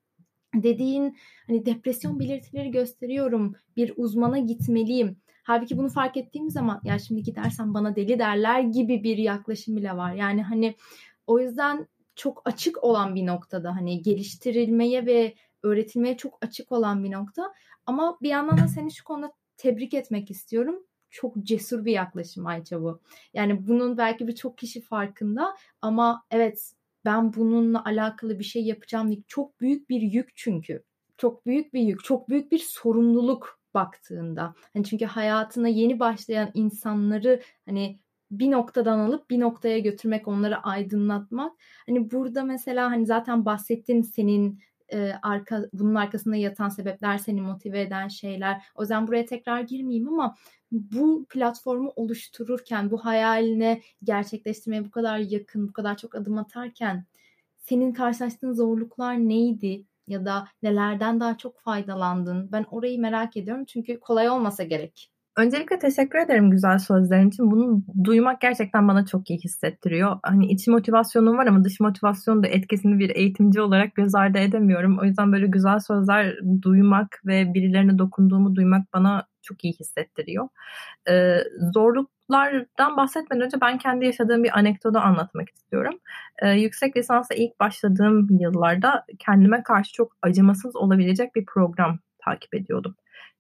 dediğin 0.55 1.17
hani 1.47 1.67
depresyon 1.67 2.21
belirtileri 2.21 2.71
gösteriyorum. 2.71 3.55
Bir 3.77 3.93
uzmana 3.97 4.39
gitmeliyim. 4.39 5.17
Halbuki 5.43 5.79
bunu 5.79 5.89
fark 5.89 6.17
ettiğim 6.17 6.51
zaman 6.51 6.81
ya 6.85 6.99
şimdi 6.99 7.23
gidersen 7.23 7.75
bana 7.75 7.97
deli 7.97 8.19
derler 8.19 8.61
gibi 8.61 9.05
bir 9.05 9.19
yaklaşım 9.19 9.77
bile 9.77 9.97
var. 9.97 10.15
Yani 10.15 10.43
hani 10.43 10.75
o 11.27 11.39
yüzden 11.41 11.87
çok 12.17 12.43
açık 12.45 12.85
olan 12.85 13.15
bir 13.15 13.27
noktada 13.27 13.77
hani 13.77 14.03
geliştirilmeye 14.03 15.07
ve 15.07 15.35
öğretilmeye 15.63 16.17
çok 16.17 16.39
açık 16.43 16.73
olan 16.73 17.05
bir 17.05 17.11
nokta. 17.11 17.53
Ama 17.87 18.19
bir 18.23 18.29
yandan 18.29 18.59
da 18.59 18.69
seni 18.69 18.93
şu 18.93 19.05
konuda 19.05 19.33
tebrik 19.57 19.95
etmek 19.95 20.31
istiyorum. 20.31 20.87
Çok 21.11 21.43
cesur 21.43 21.85
bir 21.85 21.93
yaklaşım 21.93 22.47
Ayça 22.47 22.83
bu. 22.83 23.01
Yani 23.35 23.67
bunun 23.67 23.99
belki 23.99 24.29
birçok 24.29 24.59
kişi 24.59 24.81
farkında 24.81 25.57
ama 25.83 26.25
evet 26.31 26.73
ben 27.05 27.35
bununla 27.35 27.85
alakalı 27.85 28.39
bir 28.39 28.45
şey 28.45 28.65
yapacağım 28.65 29.09
diye 29.09 29.23
çok 29.29 29.61
büyük 29.61 29.91
bir 29.91 30.01
yük 30.01 30.37
çünkü. 30.37 30.83
Çok 31.19 31.47
büyük 31.47 31.75
bir 31.75 31.81
yük, 31.81 32.05
çok 32.05 32.29
büyük 32.29 32.53
bir 32.53 32.59
sorumluluk 32.59 33.61
baktığında. 33.75 34.55
Hani 34.75 34.85
çünkü 34.85 35.05
hayatına 35.05 35.69
yeni 35.69 36.01
başlayan 36.01 36.51
insanları 36.55 37.43
hani 37.67 38.01
bir 38.31 38.51
noktadan 38.51 38.99
alıp 38.99 39.31
bir 39.31 39.41
noktaya 39.41 39.79
götürmek, 39.79 40.29
onları 40.29 40.57
aydınlatmak. 40.59 41.53
Hani 41.87 42.11
burada 42.11 42.45
mesela 42.45 42.91
hani 42.91 43.07
zaten 43.07 43.45
bahsettin 43.45 44.03
senin 44.03 44.61
e, 44.93 45.13
arka 45.23 45.63
bunun 45.73 45.95
arkasında 45.95 46.37
yatan 46.37 46.69
sebepler, 46.69 47.19
seni 47.19 47.41
motive 47.41 47.81
eden 47.81 48.09
şeyler. 48.09 48.63
O 48.75 48.83
yüzden 48.83 49.07
buraya 49.07 49.27
tekrar 49.27 49.61
girmeyeyim 49.61 50.09
ama 50.09 50.37
bu 50.71 51.27
platformu 51.29 51.93
oluştururken, 51.97 52.91
bu 52.91 53.05
hayaline 53.05 53.83
gerçekleştirmeye 54.05 54.85
bu 54.85 54.91
kadar 54.91 55.19
yakın, 55.19 55.69
bu 55.69 55.73
kadar 55.73 55.97
çok 55.97 56.15
adım 56.15 56.39
atarken 56.39 57.07
senin 57.59 57.93
karşılaştığın 57.93 58.53
zorluklar 58.53 59.15
neydi? 59.17 59.85
Ya 60.09 60.25
da 60.25 60.49
nelerden 60.63 61.21
daha 61.21 61.39
çok 61.39 61.61
faydalandın? 61.61 62.53
Ben 62.53 62.67
orayı 62.71 63.01
merak 63.01 63.37
ediyorum 63.37 63.65
çünkü 63.65 64.01
kolay 64.01 64.31
olmasa 64.31 64.65
gerek. 64.65 65.11
Öncelikle 65.37 65.79
teşekkür 65.79 66.19
ederim 66.19 66.51
güzel 66.51 66.79
sözlerin 66.79 67.29
için. 67.29 67.51
Bunu 67.51 67.83
duymak 68.05 68.41
gerçekten 68.41 68.89
bana 68.89 69.07
çok 69.07 69.31
iyi 69.31 69.39
hissettiriyor. 69.39 70.17
Hani 70.23 70.47
iç 70.47 70.67
motivasyonum 70.69 71.39
var 71.39 71.47
ama 71.47 71.65
dış 71.65 71.81
motivasyon 71.81 72.43
da 72.43 72.47
etkisini 72.49 72.99
bir 72.99 73.17
eğitimci 73.17 73.61
olarak 73.61 73.95
göz 73.95 74.15
ardı 74.15 74.39
edemiyorum. 74.39 74.99
O 74.99 75.05
yüzden 75.05 75.33
böyle 75.33 75.47
güzel 75.47 75.79
sözler 75.79 76.37
duymak 76.63 77.21
ve 77.27 77.55
birilerine 77.55 77.99
dokunduğumu 77.99 78.55
duymak 78.57 78.93
bana 78.95 79.27
çok 79.43 79.65
iyi 79.65 79.73
hissettiriyor. 79.73 80.49
Ee, 81.09 81.39
zorluklardan 81.75 82.97
bahsetmeden 82.97 83.45
önce 83.45 83.61
ben 83.61 83.79
kendi 83.79 84.05
yaşadığım 84.05 84.45
bir 84.45 84.59
anekdotu 84.59 84.99
anlatmak 84.99 85.49
istiyorum. 85.51 85.95
Ee, 86.43 86.51
yüksek 86.51 86.97
lisansa 86.97 87.35
ilk 87.35 87.61
başladığım 87.61 88.29
yıllarda 88.41 89.05
kendime 89.19 89.63
karşı 89.63 89.93
çok 89.93 90.13
acımasız 90.23 90.77
olabilecek 90.77 91.35
bir 91.35 91.45
program 91.45 91.99
takip 92.25 92.55
ediyordum. 92.55 92.95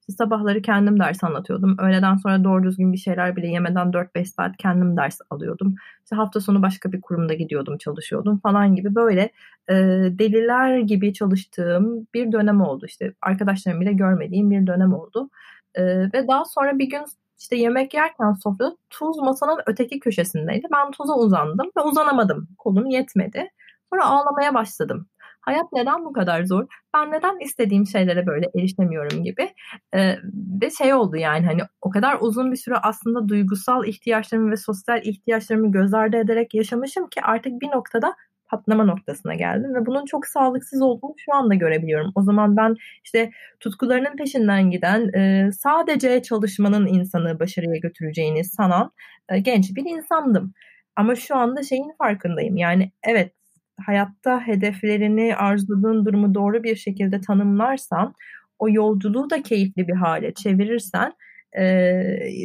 Sabahları 0.08 0.62
kendim 0.62 1.00
ders 1.00 1.24
anlatıyordum. 1.24 1.76
Öğleden 1.78 2.16
sonra 2.16 2.44
doğru 2.44 2.62
düzgün 2.62 2.92
bir 2.92 2.98
şeyler 2.98 3.36
bile 3.36 3.46
yemeden 3.46 3.92
4-5 3.92 4.24
saat 4.24 4.56
kendim 4.56 4.96
ders 4.96 5.18
alıyordum. 5.30 5.74
İşte 6.04 6.16
hafta 6.16 6.40
sonu 6.40 6.62
başka 6.62 6.92
bir 6.92 7.00
kurumda 7.00 7.34
gidiyordum, 7.34 7.78
çalışıyordum 7.78 8.38
falan 8.38 8.74
gibi 8.76 8.94
böyle 8.94 9.30
e, 9.68 9.74
deliler 10.18 10.78
gibi 10.78 11.12
çalıştığım 11.12 12.06
bir 12.14 12.32
dönem 12.32 12.60
oldu. 12.60 12.86
İşte 12.86 13.14
arkadaşlarım 13.22 13.80
bile 13.80 13.92
görmediğim 13.92 14.50
bir 14.50 14.66
dönem 14.66 14.94
oldu. 14.94 15.30
E, 15.74 15.84
ve 15.84 16.28
daha 16.28 16.44
sonra 16.44 16.78
bir 16.78 16.90
gün 16.90 17.04
işte 17.38 17.56
yemek 17.56 17.94
yerken 17.94 18.32
sofrada 18.32 18.76
tuz 18.90 19.18
masanın 19.18 19.60
öteki 19.66 20.00
köşesindeydi. 20.00 20.66
Ben 20.72 20.90
tuza 20.90 21.14
uzandım 21.14 21.70
ve 21.76 21.80
uzanamadım. 21.80 22.48
Kolum 22.58 22.86
yetmedi. 22.86 23.50
Sonra 23.92 24.04
ağlamaya 24.04 24.54
başladım 24.54 25.06
hayat 25.46 25.72
neden 25.72 26.04
bu 26.04 26.12
kadar 26.12 26.44
zor? 26.44 26.66
Ben 26.96 27.12
neden 27.12 27.44
istediğim 27.44 27.86
şeylere 27.86 28.26
böyle 28.26 28.50
erişemiyorum 28.58 29.24
gibi. 29.24 29.48
Ee, 29.94 30.14
ve 30.62 30.70
şey 30.70 30.94
oldu 30.94 31.16
yani 31.16 31.46
hani 31.46 31.62
o 31.80 31.90
kadar 31.90 32.18
uzun 32.20 32.52
bir 32.52 32.56
süre 32.56 32.74
aslında 32.76 33.28
duygusal 33.28 33.86
ihtiyaçlarımı 33.86 34.50
ve 34.50 34.56
sosyal 34.56 35.02
ihtiyaçlarımı 35.04 35.72
göz 35.72 35.94
ardı 35.94 36.16
ederek 36.16 36.54
yaşamışım 36.54 37.08
ki 37.08 37.20
artık 37.22 37.52
bir 37.60 37.68
noktada 37.68 38.14
patlama 38.48 38.84
noktasına 38.84 39.34
geldim 39.34 39.74
ve 39.74 39.86
bunun 39.86 40.04
çok 40.04 40.26
sağlıksız 40.26 40.82
olduğunu 40.82 41.14
şu 41.16 41.34
anda 41.34 41.54
görebiliyorum. 41.54 42.12
O 42.14 42.22
zaman 42.22 42.56
ben 42.56 42.76
işte 43.04 43.30
tutkularının 43.60 44.16
peşinden 44.16 44.70
giden, 44.70 45.12
e, 45.18 45.52
sadece 45.52 46.22
çalışmanın 46.22 46.86
insanı 46.86 47.40
başarıya 47.40 47.76
götüreceğini 47.76 48.44
sanan 48.44 48.92
e, 49.28 49.38
genç 49.38 49.76
bir 49.76 49.84
insandım. 49.84 50.52
Ama 50.96 51.14
şu 51.14 51.36
anda 51.36 51.62
şeyin 51.62 51.92
farkındayım. 51.98 52.56
Yani 52.56 52.92
evet 53.02 53.35
hayatta 53.80 54.40
hedeflerini, 54.46 55.36
arzuladığın 55.36 56.04
durumu 56.04 56.34
doğru 56.34 56.62
bir 56.62 56.76
şekilde 56.76 57.20
tanımlarsan, 57.20 58.14
o 58.58 58.68
yolculuğu 58.70 59.30
da 59.30 59.42
keyifli 59.42 59.88
bir 59.88 59.94
hale 59.94 60.34
çevirirsen, 60.34 61.12
e, 61.58 61.64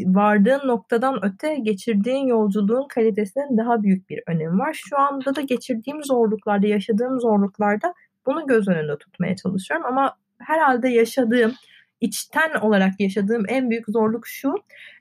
vardığın 0.06 0.68
noktadan 0.68 1.26
öte 1.26 1.56
geçirdiğin 1.56 2.28
yolculuğun 2.28 2.88
kalitesinin 2.88 3.58
daha 3.58 3.84
büyük 3.84 4.10
bir 4.10 4.24
önemi 4.28 4.60
var. 4.60 4.74
Şu 4.90 5.00
anda 5.00 5.36
da 5.36 5.42
geçirdiğim 5.42 6.04
zorluklarda, 6.04 6.68
yaşadığım 6.68 7.20
zorluklarda 7.20 7.94
bunu 8.26 8.48
göz 8.48 8.68
önünde 8.68 8.98
tutmaya 8.98 9.36
çalışıyorum. 9.36 9.86
Ama 9.86 10.18
herhalde 10.40 10.90
yaşadığım, 10.90 11.54
içten 12.02 12.60
olarak 12.62 13.00
yaşadığım 13.00 13.44
en 13.48 13.70
büyük 13.70 13.86
zorluk 13.88 14.28
şu. 14.28 14.54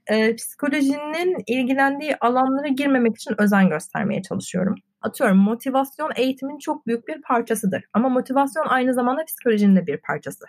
E, 0.07 0.37
psikolojinin 0.37 1.37
ilgilendiği 1.47 2.17
alanlara 2.17 2.69
girmemek 2.69 3.17
için 3.17 3.35
özen 3.39 3.69
göstermeye 3.69 4.23
çalışıyorum 4.23 4.77
atıyorum 5.03 5.37
motivasyon 5.39 6.13
eğitimin 6.17 6.59
çok 6.59 6.87
büyük 6.87 7.09
bir 7.09 7.23
parçasıdır. 7.23 7.85
Ama 7.93 8.09
motivasyon 8.09 8.67
aynı 8.67 8.95
zamanda 8.95 9.25
psikolojinin 9.25 9.77
de 9.77 9.87
bir 9.87 9.97
parçası. 9.97 10.45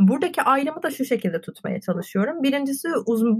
Buradaki 0.00 0.42
ayrımı 0.42 0.82
da 0.82 0.90
şu 0.90 1.04
şekilde 1.04 1.40
tutmaya 1.40 1.80
çalışıyorum. 1.80 2.42
Birincisi 2.42 2.88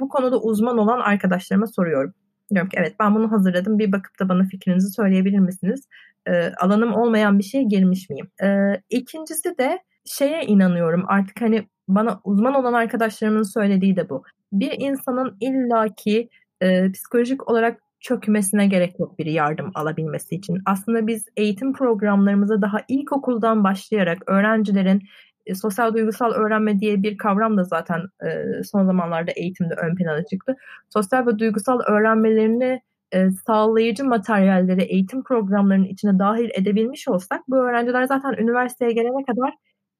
bu 0.01 0.09
konuda 0.09 0.41
uzman 0.41 0.79
olan 0.79 1.01
arkadaşlarıma 1.01 1.67
soruyorum. 1.67 2.15
Diyorum 2.51 2.69
ki 2.69 2.77
evet 2.81 2.95
ben 3.01 3.15
bunu 3.15 3.33
hazırladım 3.33 3.79
bir 3.79 3.93
bakıp 3.93 4.21
da 4.21 4.29
bana 4.29 4.45
fikrinizi 4.45 4.91
söyleyebilir 4.93 5.39
misiniz? 5.39 5.89
Ee, 6.27 6.53
alanım 6.61 6.95
olmayan 6.95 7.39
bir 7.39 7.45
şeye 7.45 7.65
girmiş 7.65 8.11
miyim? 8.11 8.31
Ee, 8.43 8.81
ikincisi 8.91 9.59
de 9.59 9.79
şeye 10.05 10.43
inanıyorum 10.45 11.05
artık 11.09 11.41
hani 11.41 11.69
bana 11.89 12.21
uzman 12.25 12.55
olan 12.55 12.73
arkadaşlarımın 12.73 13.43
söylediği 13.43 13.97
de 13.97 14.09
bu. 14.09 14.23
Bir 14.53 14.73
insanın 14.79 15.37
illaki 15.41 16.29
e, 16.61 16.93
psikolojik 16.93 17.51
olarak 17.51 17.81
çökmesine 18.05 18.67
gerek 18.67 19.01
yok 19.01 19.19
bir 19.19 19.27
yardım 19.27 19.71
alabilmesi 19.75 20.35
için. 20.35 20.59
Aslında 20.67 21.07
biz 21.07 21.27
eğitim 21.37 21.73
programlarımıza 21.73 22.63
daha 22.63 22.79
ilkokuldan 22.89 23.65
başlayarak 23.65 24.31
öğrencilerin 24.31 25.03
e, 25.47 25.55
sosyal 25.55 25.95
duygusal 25.95 26.33
öğrenme 26.33 26.81
diye 26.81 27.03
bir 27.03 27.17
kavram 27.17 27.57
da 27.57 27.65
zaten 27.65 28.01
e, 28.27 28.63
son 28.65 28.87
zamanlarda 28.87 29.31
eğitimde 29.37 29.75
ön 29.75 29.97
plana 29.97 30.25
çıktı. 30.25 30.57
Sosyal 30.91 31.27
ve 31.27 31.39
duygusal 31.39 31.81
öğrenmelerini 31.81 32.81
e, 33.13 33.31
sağlayıcı 33.31 34.05
materyalleri 34.05 34.83
eğitim 34.83 35.25
programlarının 35.25 35.85
içine 35.85 36.19
dahil 36.19 36.51
edebilmiş 36.55 37.09
olsak 37.09 37.41
bu 37.49 37.57
öğrenciler 37.57 38.05
zaten 38.05 38.33
üniversiteye 38.33 38.93
gelene 38.93 39.25
kadar 39.25 39.55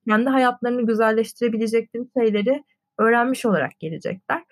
kendi 0.09 0.31
hayatlarını 0.31 0.87
güzelleştirebilecekleri 0.87 2.05
şeyleri 2.19 2.65
öğrenmiş 2.99 3.47
olarak 3.47 3.81
gelecekler. 3.81 4.43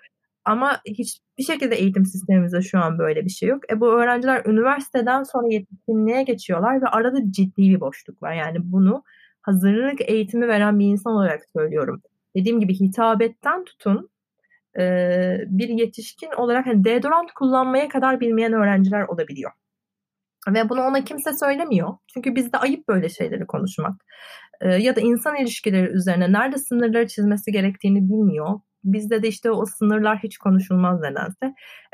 Ama 0.45 0.81
hiçbir 0.85 1.43
şekilde 1.43 1.75
eğitim 1.75 2.05
sistemimizde 2.05 2.61
şu 2.61 2.79
an 2.79 2.99
böyle 2.99 3.25
bir 3.25 3.29
şey 3.29 3.49
yok. 3.49 3.71
E 3.71 3.79
bu 3.79 3.87
öğrenciler 3.87 4.45
üniversiteden 4.45 5.23
sonra 5.23 5.47
yetişkinliğe 5.49 6.23
geçiyorlar 6.23 6.81
ve 6.81 6.85
arada 6.87 7.31
ciddi 7.31 7.61
bir 7.61 7.79
boşluk 7.79 8.23
var. 8.23 8.33
Yani 8.33 8.57
bunu 8.61 9.03
hazırlık 9.41 10.09
eğitimi 10.09 10.47
veren 10.47 10.79
bir 10.79 10.85
insan 10.85 11.13
olarak 11.13 11.41
söylüyorum. 11.57 12.01
Dediğim 12.35 12.59
gibi 12.59 12.73
hitabetten 12.73 13.63
tutun 13.63 14.09
e, 14.79 14.83
bir 15.47 15.69
yetişkin 15.69 16.29
olarak 16.37 16.65
hani 16.65 16.83
deodorant 16.83 17.31
kullanmaya 17.31 17.89
kadar 17.89 18.19
bilmeyen 18.19 18.53
öğrenciler 18.53 19.01
olabiliyor. 19.03 19.51
Ve 20.47 20.69
bunu 20.69 20.81
ona 20.81 21.03
kimse 21.03 21.33
söylemiyor. 21.33 21.97
Çünkü 22.13 22.35
bizde 22.35 22.57
ayıp 22.57 22.87
böyle 22.87 23.09
şeyleri 23.09 23.47
konuşmak. 23.47 24.05
Ya 24.79 24.95
da 24.95 25.01
insan 25.01 25.35
ilişkileri 25.35 25.87
üzerine 25.87 26.31
nerede 26.31 26.57
sınırları 26.57 27.07
çizmesi 27.07 27.51
gerektiğini 27.51 28.09
bilmiyor. 28.09 28.59
Bizde 28.83 29.23
de 29.23 29.27
işte 29.27 29.51
o 29.51 29.65
sınırlar 29.65 30.19
hiç 30.23 30.37
konuşulmaz 30.37 31.01
nedense. 31.01 31.45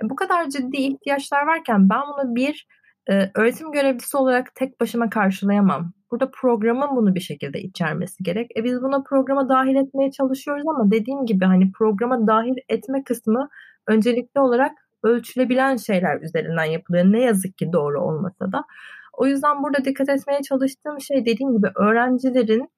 E, 0.04 0.10
bu 0.10 0.16
kadar 0.16 0.50
ciddi 0.50 0.78
ihtiyaçlar 0.78 1.48
varken 1.48 1.90
ben 1.90 2.02
bunu 2.02 2.36
bir 2.36 2.68
e, 3.10 3.32
öğretim 3.36 3.72
görevlisi 3.72 4.18
olarak 4.18 4.56
tek 4.56 4.82
başıma 4.82 5.10
karşılayamam. 5.10 5.94
Burada 6.12 6.32
programın 6.32 6.96
bunu 6.96 7.16
bir 7.16 7.20
şekilde 7.20 7.62
içermesi 7.62 8.24
gerek. 8.24 8.52
E 8.58 8.64
biz 8.64 8.82
buna 8.82 9.04
programa 9.04 9.50
dahil 9.50 9.76
etmeye 9.76 10.12
çalışıyoruz 10.12 10.64
ama 10.68 10.92
dediğim 10.92 11.26
gibi 11.26 11.46
hani 11.46 11.72
programa 11.72 12.28
dahil 12.28 12.56
etme 12.70 13.04
kısmı 13.04 13.50
öncelikli 13.88 14.40
olarak 14.40 14.72
ölçülebilen 15.04 15.76
şeyler 15.78 16.22
üzerinden 16.22 16.64
yapılıyor. 16.64 17.06
Ne 17.06 17.22
yazık 17.22 17.58
ki 17.58 17.74
doğru 17.74 18.02
olmasa 18.02 18.52
da. 18.52 18.64
O 19.14 19.26
yüzden 19.26 19.64
burada 19.64 19.86
dikkat 19.86 20.10
etmeye 20.10 20.42
çalıştığım 20.42 21.02
şey 21.02 21.26
dediğim 21.26 21.58
gibi 21.58 21.68
öğrencilerin 21.76 22.70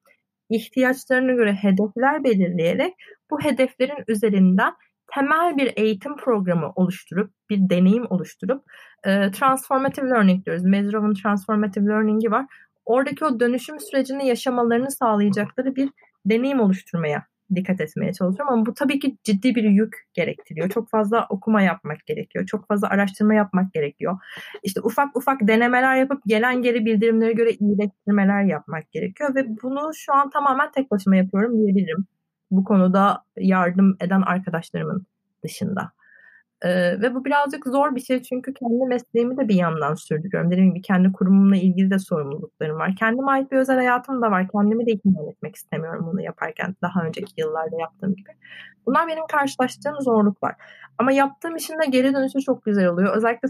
ihtiyaçlarına 0.52 1.32
göre 1.32 1.52
hedefler 1.52 2.24
belirleyerek 2.24 2.94
bu 3.30 3.40
hedeflerin 3.40 4.04
üzerinden 4.08 4.72
temel 5.14 5.56
bir 5.56 5.72
eğitim 5.76 6.16
programı 6.16 6.72
oluşturup, 6.76 7.30
bir 7.50 7.70
deneyim 7.70 8.06
oluşturup 8.10 8.64
e, 9.04 9.30
transformative 9.30 10.08
learning 10.08 10.46
diyoruz. 10.46 10.64
Mezrov'un 10.64 11.14
transformative 11.14 11.84
learning'i 11.84 12.30
var. 12.30 12.46
Oradaki 12.84 13.24
o 13.24 13.40
dönüşüm 13.40 13.80
sürecini 13.80 14.26
yaşamalarını 14.26 14.90
sağlayacakları 14.90 15.76
bir 15.76 15.90
deneyim 16.26 16.60
oluşturmaya 16.60 17.26
dikkat 17.54 17.80
etmeye 17.80 18.12
çalışıyorum 18.12 18.52
ama 18.52 18.66
bu 18.66 18.74
tabii 18.74 18.98
ki 18.98 19.16
ciddi 19.24 19.54
bir 19.54 19.64
yük 19.64 19.96
gerektiriyor. 20.14 20.68
Çok 20.68 20.90
fazla 20.90 21.26
okuma 21.28 21.62
yapmak 21.62 22.06
gerekiyor. 22.06 22.46
Çok 22.46 22.68
fazla 22.68 22.88
araştırma 22.88 23.34
yapmak 23.34 23.72
gerekiyor. 23.72 24.18
İşte 24.62 24.80
ufak 24.80 25.16
ufak 25.16 25.40
denemeler 25.48 25.96
yapıp 25.96 26.22
gelen 26.26 26.62
geri 26.62 26.84
bildirimlere 26.84 27.32
göre 27.32 27.50
iyileştirmeler 27.50 28.44
yapmak 28.44 28.92
gerekiyor 28.92 29.34
ve 29.34 29.46
bunu 29.62 29.90
şu 29.94 30.14
an 30.14 30.30
tamamen 30.30 30.70
tek 30.72 30.90
başıma 30.90 31.16
yapıyorum 31.16 31.58
diyebilirim. 31.58 32.06
Bu 32.50 32.64
konuda 32.64 33.24
yardım 33.36 33.96
eden 34.00 34.22
arkadaşlarımın 34.22 35.06
dışında. 35.44 35.92
Ee, 36.62 37.00
ve 37.00 37.14
bu 37.14 37.24
birazcık 37.24 37.66
zor 37.66 37.94
bir 37.94 38.00
şey 38.00 38.22
çünkü 38.22 38.54
kendi 38.54 38.86
mesleğimi 38.86 39.36
de 39.36 39.48
bir 39.48 39.54
yandan 39.54 39.94
sürdürüyorum. 39.94 40.50
Dediğim 40.50 40.74
gibi 40.74 40.82
kendi 40.82 41.12
kurumumla 41.12 41.56
ilgili 41.56 41.90
de 41.90 41.98
sorumluluklarım 41.98 42.78
var. 42.78 42.96
Kendime 42.96 43.30
ait 43.30 43.52
bir 43.52 43.56
özel 43.56 43.76
hayatım 43.76 44.22
da 44.22 44.30
var. 44.30 44.48
Kendimi 44.48 44.86
de 44.86 44.92
ihmal 44.92 45.28
etmek 45.28 45.56
istemiyorum 45.56 46.06
bunu 46.12 46.22
yaparken. 46.22 46.76
Daha 46.82 47.04
önceki 47.04 47.32
yıllarda 47.36 47.76
yaptığım 47.80 48.14
gibi. 48.14 48.30
Bunlar 48.86 49.08
benim 49.08 49.26
karşılaştığım 49.26 50.00
zorluklar. 50.00 50.54
Ama 50.98 51.12
yaptığım 51.12 51.56
işin 51.56 51.74
de 51.74 51.86
geri 51.90 52.14
dönüşü 52.14 52.40
çok 52.40 52.64
güzel 52.64 52.86
oluyor. 52.86 53.16
Özellikle 53.16 53.48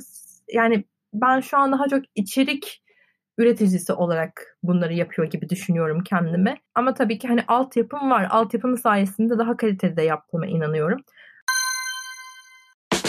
yani 0.53 0.85
ben 1.15 1.41
şu 1.41 1.59
an 1.59 1.73
daha 1.73 1.89
çok 1.89 2.03
içerik 2.15 2.83
üreticisi 3.39 3.93
olarak 3.93 4.59
bunları 4.63 4.95
yapıyor 4.95 5.31
gibi 5.31 5.49
düşünüyorum 5.49 6.03
kendimi. 6.05 6.55
Ama 6.75 6.95
tabii 6.95 7.19
ki 7.19 7.29
hani 7.29 7.45
altyapım 7.49 8.11
var. 8.11 8.27
Altyapının 8.31 8.77
sayesinde 8.77 9.39
daha 9.39 9.57
kaliteli 9.57 9.97
de 9.97 10.03
yaptığıma 10.03 10.47
inanıyorum. 10.47 11.01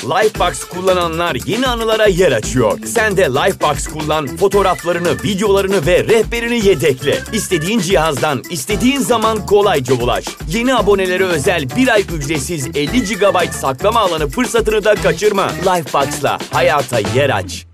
Lifebox 0.03 0.63
kullananlar 0.63 1.37
yeni 1.45 1.67
anılara 1.67 2.05
yer 2.05 2.31
açıyor. 2.31 2.79
Sen 2.85 3.17
de 3.17 3.21
Lifebox 3.21 3.87
kullan, 3.87 4.27
fotoğraflarını, 4.27 5.23
videolarını 5.23 5.85
ve 5.85 6.03
rehberini 6.03 6.65
yedekle. 6.65 7.19
İstediğin 7.33 7.79
cihazdan, 7.79 8.41
istediğin 8.49 8.99
zaman 8.99 9.45
kolayca 9.45 9.95
ulaş. 9.95 10.25
Yeni 10.47 10.75
abonelere 10.75 11.23
özel 11.23 11.63
bir 11.77 11.87
ay 11.87 12.01
ücretsiz 12.01 12.67
50 12.67 13.03
GB 13.03 13.51
saklama 13.51 13.99
alanı 13.99 14.27
fırsatını 14.27 14.85
da 14.85 14.95
kaçırma. 14.95 15.47
Lifebox'la 15.47 16.37
hayata 16.51 16.99
yer 16.99 17.29
aç 17.29 17.65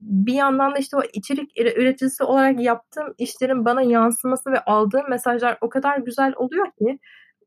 bir 0.00 0.34
yandan 0.34 0.74
da 0.74 0.78
işte 0.78 0.96
o 0.96 1.00
içerik 1.12 1.60
üreticisi 1.60 2.24
olarak 2.24 2.60
yaptığım 2.60 3.14
işlerin 3.18 3.64
bana 3.64 3.82
yansıması 3.82 4.50
ve 4.50 4.60
aldığım 4.60 5.10
mesajlar 5.10 5.58
o 5.60 5.68
kadar 5.68 5.98
güzel 5.98 6.32
oluyor 6.36 6.66
ki 6.66 6.98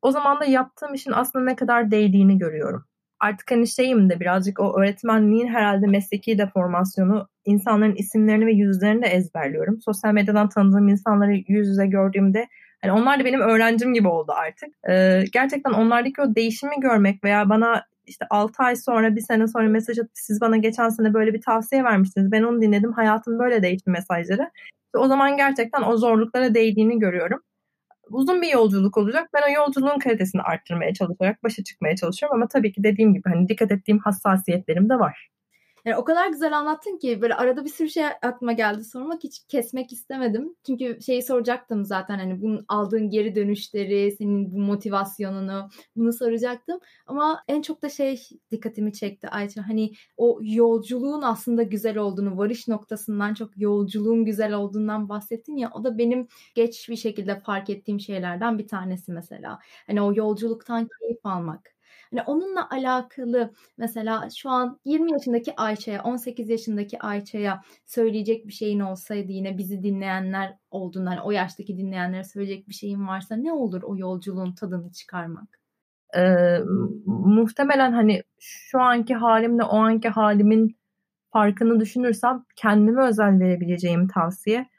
o 0.03 0.11
zaman 0.11 0.39
da 0.39 0.45
yaptığım 0.45 0.93
işin 0.93 1.11
aslında 1.11 1.45
ne 1.45 1.55
kadar 1.55 1.91
değdiğini 1.91 2.37
görüyorum. 2.37 2.85
Artık 3.19 3.51
hani 3.51 3.67
şeyim 3.67 4.09
de 4.09 4.19
birazcık 4.19 4.59
o 4.59 4.79
öğretmenliğin 4.79 5.47
herhalde 5.47 5.87
mesleki 5.87 6.37
deformasyonu 6.37 7.27
insanların 7.45 7.95
isimlerini 7.95 8.45
ve 8.45 8.53
yüzlerini 8.53 9.01
de 9.01 9.07
ezberliyorum. 9.07 9.81
Sosyal 9.81 10.13
medyadan 10.13 10.49
tanıdığım 10.49 10.87
insanları 10.87 11.31
yüz 11.47 11.67
yüze 11.67 11.87
gördüğümde 11.87 12.47
hani 12.81 12.91
onlar 12.91 13.19
da 13.19 13.25
benim 13.25 13.39
öğrencim 13.39 13.93
gibi 13.93 14.07
oldu 14.07 14.31
artık. 14.35 14.69
Ee, 14.89 15.23
gerçekten 15.33 15.71
onlardaki 15.71 16.21
o 16.21 16.35
değişimi 16.35 16.75
görmek 16.81 17.23
veya 17.23 17.49
bana 17.49 17.83
işte 18.05 18.25
6 18.29 18.63
ay 18.63 18.75
sonra 18.75 19.15
bir 19.15 19.21
sene 19.21 19.47
sonra 19.47 19.69
mesaj 19.69 19.99
atıp 19.99 20.11
siz 20.13 20.41
bana 20.41 20.57
geçen 20.57 20.89
sene 20.89 21.13
böyle 21.13 21.33
bir 21.33 21.41
tavsiye 21.41 21.83
vermiştiniz. 21.83 22.31
Ben 22.31 22.43
onu 22.43 22.61
dinledim 22.61 22.93
hayatım 22.93 23.39
böyle 23.39 23.63
değişti 23.63 23.89
mesajları. 23.89 24.51
İşte 24.85 24.97
o 24.97 25.07
zaman 25.07 25.37
gerçekten 25.37 25.81
o 25.81 25.97
zorluklara 25.97 26.53
değdiğini 26.53 26.99
görüyorum 26.99 27.39
uzun 28.09 28.41
bir 28.41 28.49
yolculuk 28.53 28.97
olacak. 28.97 29.29
Ben 29.33 29.41
o 29.49 29.53
yolculuğun 29.53 29.99
kalitesini 29.99 30.41
arttırmaya 30.41 30.93
çalışarak 30.93 31.43
başa 31.43 31.63
çıkmaya 31.63 31.95
çalışıyorum 31.95 32.35
ama 32.37 32.47
tabii 32.47 32.71
ki 32.71 32.83
dediğim 32.83 33.13
gibi 33.13 33.29
hani 33.29 33.49
dikkat 33.49 33.71
ettiğim 33.71 33.99
hassasiyetlerim 33.99 34.89
de 34.89 34.95
var. 34.99 35.29
Yani 35.85 35.97
o 35.97 36.03
kadar 36.03 36.27
güzel 36.29 36.57
anlattın 36.57 36.97
ki 36.97 37.21
böyle 37.21 37.35
arada 37.35 37.65
bir 37.65 37.69
sürü 37.69 37.89
şey 37.89 38.05
aklıma 38.05 38.51
geldi 38.51 38.83
sormak 38.83 39.23
hiç 39.23 39.39
kesmek 39.47 39.93
istemedim. 39.93 40.55
Çünkü 40.65 40.97
şeyi 41.01 41.23
soracaktım 41.23 41.85
zaten 41.85 42.19
hani 42.19 42.41
bunun 42.41 42.65
aldığın 42.67 43.09
geri 43.09 43.35
dönüşleri, 43.35 44.11
senin 44.11 44.53
bu 44.53 44.57
motivasyonunu 44.59 45.69
bunu 45.95 46.13
soracaktım. 46.13 46.79
Ama 47.07 47.43
en 47.47 47.61
çok 47.61 47.81
da 47.81 47.89
şey 47.89 48.21
dikkatimi 48.51 48.93
çekti 48.93 49.29
Ayça. 49.29 49.67
Hani 49.67 49.93
o 50.17 50.39
yolculuğun 50.43 51.21
aslında 51.21 51.63
güzel 51.63 51.97
olduğunu, 51.97 52.37
varış 52.37 52.67
noktasından 52.67 53.33
çok 53.33 53.57
yolculuğun 53.57 54.25
güzel 54.25 54.53
olduğundan 54.53 55.09
bahsettin 55.09 55.57
ya. 55.57 55.71
O 55.73 55.83
da 55.83 55.97
benim 55.97 56.27
geç 56.55 56.89
bir 56.89 56.95
şekilde 56.95 57.39
fark 57.39 57.69
ettiğim 57.69 57.99
şeylerden 57.99 58.59
bir 58.59 58.67
tanesi 58.67 59.11
mesela. 59.11 59.59
Hani 59.87 60.01
o 60.01 60.13
yolculuktan 60.15 60.87
keyif 60.99 61.25
almak 61.25 61.73
Hani 62.13 62.23
onunla 62.26 62.69
alakalı 62.69 63.54
mesela 63.78 64.28
şu 64.38 64.49
an 64.49 64.80
20 64.86 65.12
yaşındaki 65.12 65.56
Ayça'ya, 65.58 66.04
18 66.04 66.49
yaşındaki 66.49 66.99
Ayça'ya 66.99 67.62
söyleyecek 67.86 68.47
bir 68.47 68.54
şeyin 68.54 68.80
olsaydı 68.80 69.32
yine 69.32 69.58
bizi 69.58 69.84
dinleyenler 69.84 70.58
olduğunda 70.71 71.10
hani 71.10 71.21
o 71.21 71.32
yaştaki 71.32 71.78
dinleyenlere 71.78 72.23
söyleyecek 72.23 72.69
bir 72.69 72.73
şeyin 72.73 73.08
varsa 73.08 73.36
ne 73.36 73.52
olur 73.52 73.84
o 73.84 73.97
yolculuğun 73.97 74.54
tadını 74.54 74.91
çıkarmak? 74.91 75.60
Ee, 76.15 76.58
muhtemelen 77.06 77.91
hani 77.91 78.23
şu 78.39 78.80
anki 78.80 79.15
halimle 79.15 79.63
o 79.63 79.78
anki 79.78 80.10
halimin 80.10 80.78
farkını 81.32 81.80
düşünürsem 81.80 82.43
kendime 82.56 83.08
özel 83.08 83.39
verebileceğim 83.39 84.08
tavsiye 84.08 84.69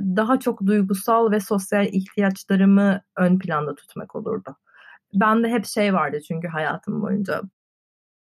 daha 0.00 0.38
çok 0.38 0.66
duygusal 0.66 1.30
ve 1.30 1.40
sosyal 1.40 1.86
ihtiyaçlarımı 1.86 3.00
ön 3.16 3.38
planda 3.38 3.74
tutmak 3.74 4.16
olurdu 4.16 4.56
ben 5.14 5.44
de 5.44 5.48
hep 5.48 5.66
şey 5.66 5.94
vardı 5.94 6.20
çünkü 6.28 6.48
hayatım 6.48 7.02
boyunca 7.02 7.42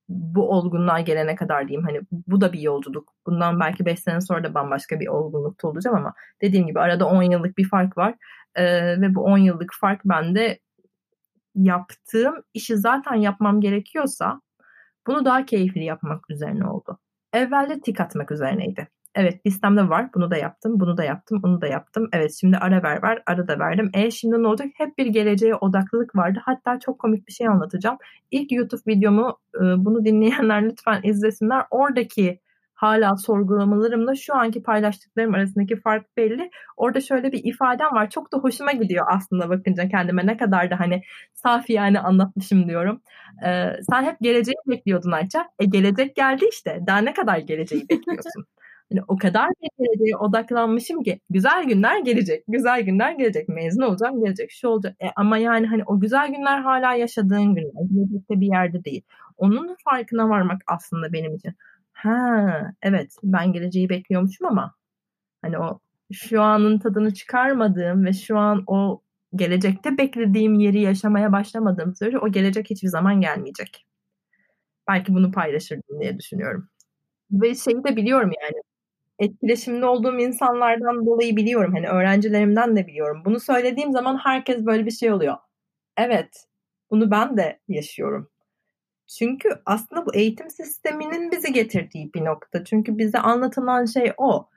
bu 0.08 0.50
olgunluğa 0.50 1.00
gelene 1.00 1.36
kadar 1.36 1.68
diyeyim 1.68 1.86
hani 1.86 2.00
bu 2.10 2.40
da 2.40 2.52
bir 2.52 2.60
yolculuk. 2.60 3.12
Bundan 3.26 3.60
belki 3.60 3.86
5 3.86 4.00
sene 4.00 4.20
sonra 4.20 4.44
da 4.44 4.54
bambaşka 4.54 5.00
bir 5.00 5.08
olgunlukta 5.08 5.68
olacağım 5.68 5.96
ama 5.96 6.14
dediğim 6.42 6.66
gibi 6.66 6.80
arada 6.80 7.06
10 7.06 7.22
yıllık 7.22 7.58
bir 7.58 7.68
fark 7.68 7.98
var. 7.98 8.14
Ee, 8.54 9.00
ve 9.00 9.14
bu 9.14 9.24
10 9.24 9.38
yıllık 9.38 9.74
fark 9.80 10.00
bende 10.04 10.58
yaptığım 11.54 12.34
işi 12.54 12.76
zaten 12.76 13.14
yapmam 13.14 13.60
gerekiyorsa 13.60 14.40
bunu 15.06 15.24
daha 15.24 15.46
keyifli 15.46 15.84
yapmak 15.84 16.30
üzerine 16.30 16.66
oldu. 16.66 16.98
Evvelde 17.32 17.80
tik 17.80 18.00
atmak 18.00 18.32
üzerineydi. 18.32 18.88
Evet 19.16 19.46
listemde 19.46 19.88
var. 19.88 20.10
Bunu 20.14 20.30
da 20.30 20.36
yaptım, 20.36 20.80
bunu 20.80 20.96
da 20.96 21.04
yaptım, 21.04 21.42
bunu 21.42 21.60
da 21.60 21.66
yaptım. 21.66 22.08
Evet 22.12 22.36
şimdi 22.40 22.56
ara 22.56 22.82
ver 22.82 23.02
var, 23.02 23.22
ara 23.26 23.48
da 23.48 23.58
verdim. 23.58 23.90
E 23.94 24.10
şimdi 24.10 24.42
ne 24.42 24.46
olacak? 24.46 24.68
Hep 24.74 24.98
bir 24.98 25.06
geleceğe 25.06 25.54
odaklılık 25.54 26.16
vardı. 26.16 26.38
Hatta 26.44 26.78
çok 26.80 26.98
komik 26.98 27.28
bir 27.28 27.32
şey 27.32 27.48
anlatacağım. 27.48 27.98
İlk 28.30 28.52
YouTube 28.52 28.82
videomu 28.86 29.38
e, 29.54 29.60
bunu 29.60 30.04
dinleyenler 30.04 30.64
lütfen 30.64 31.00
izlesinler. 31.04 31.64
Oradaki 31.70 32.40
hala 32.74 33.16
sorgulamalarımla 33.16 34.14
şu 34.14 34.34
anki 34.34 34.62
paylaştıklarım 34.62 35.34
arasındaki 35.34 35.80
fark 35.80 36.16
belli. 36.16 36.50
Orada 36.76 37.00
şöyle 37.00 37.32
bir 37.32 37.44
ifadem 37.44 37.88
var. 37.92 38.10
Çok 38.10 38.32
da 38.32 38.38
hoşuma 38.38 38.72
gidiyor 38.72 39.06
aslında 39.08 39.48
bakınca 39.48 39.88
kendime 39.88 40.26
ne 40.26 40.36
kadar 40.36 40.70
da 40.70 40.80
hani 40.80 41.02
safi 41.34 41.72
yani 41.72 42.00
anlatmışım 42.00 42.68
diyorum. 42.68 43.00
Ee, 43.46 43.72
sen 43.90 44.02
hep 44.04 44.16
geleceği 44.20 44.56
bekliyordun 44.66 45.10
Ayça. 45.10 45.48
E 45.58 45.64
gelecek 45.64 46.16
geldi 46.16 46.44
işte. 46.50 46.80
Daha 46.86 46.98
ne 46.98 47.14
kadar 47.14 47.38
geleceği 47.38 47.88
bekliyorsun? 47.88 48.46
Hani 48.92 49.00
o 49.08 49.16
kadar 49.18 49.50
geleceğe 49.78 50.16
odaklanmışım 50.16 51.02
ki 51.02 51.20
güzel 51.30 51.64
günler 51.64 51.98
gelecek. 52.00 52.44
Güzel 52.48 52.82
günler 52.82 53.12
gelecek. 53.12 53.48
Mezun 53.48 53.82
olacağım 53.82 54.24
gelecek. 54.24 54.50
Şu 54.50 54.68
olacak. 54.68 54.96
E, 55.02 55.06
ama 55.16 55.38
yani 55.38 55.66
hani 55.66 55.82
o 55.86 56.00
güzel 56.00 56.28
günler 56.28 56.60
hala 56.60 56.94
yaşadığın 56.94 57.54
günler. 57.54 57.84
Gelecekte 57.94 58.40
bir 58.40 58.46
yerde 58.46 58.84
değil. 58.84 59.02
Onun 59.36 59.76
farkına 59.84 60.28
varmak 60.28 60.62
aslında 60.66 61.12
benim 61.12 61.34
için. 61.34 61.54
Ha 61.92 62.72
evet 62.82 63.16
ben 63.22 63.52
geleceği 63.52 63.88
bekliyormuşum 63.88 64.46
ama 64.46 64.74
hani 65.42 65.58
o 65.58 65.80
şu 66.12 66.42
anın 66.42 66.78
tadını 66.78 67.14
çıkarmadığım 67.14 68.04
ve 68.04 68.12
şu 68.12 68.38
an 68.38 68.64
o 68.66 69.02
gelecekte 69.36 69.98
beklediğim 69.98 70.54
yeri 70.54 70.80
yaşamaya 70.80 71.32
başlamadığım 71.32 71.94
sürece 71.96 72.18
o 72.18 72.32
gelecek 72.32 72.70
hiçbir 72.70 72.88
zaman 72.88 73.20
gelmeyecek. 73.20 73.86
Belki 74.88 75.14
bunu 75.14 75.32
paylaşırdım 75.32 76.00
diye 76.00 76.18
düşünüyorum. 76.18 76.68
Ve 77.32 77.54
şeyi 77.54 77.84
de 77.84 77.96
biliyorum 77.96 78.30
yani 78.42 78.62
etkileşimde 79.18 79.86
olduğum 79.86 80.18
insanlardan 80.18 81.06
dolayı 81.06 81.36
biliyorum. 81.36 81.72
Hani 81.74 81.88
öğrencilerimden 81.88 82.76
de 82.76 82.86
biliyorum. 82.86 83.22
Bunu 83.24 83.40
söylediğim 83.40 83.92
zaman 83.92 84.18
herkes 84.24 84.66
böyle 84.66 84.86
bir 84.86 84.90
şey 84.90 85.12
oluyor. 85.12 85.36
Evet, 85.96 86.46
bunu 86.90 87.10
ben 87.10 87.36
de 87.36 87.60
yaşıyorum. 87.68 88.30
Çünkü 89.18 89.48
aslında 89.66 90.06
bu 90.06 90.14
eğitim 90.14 90.50
sisteminin 90.50 91.30
bizi 91.32 91.52
getirdiği 91.52 92.14
bir 92.14 92.24
nokta. 92.24 92.64
Çünkü 92.64 92.98
bize 92.98 93.18
anlatılan 93.18 93.84
şey 93.84 94.12
o. 94.16 94.48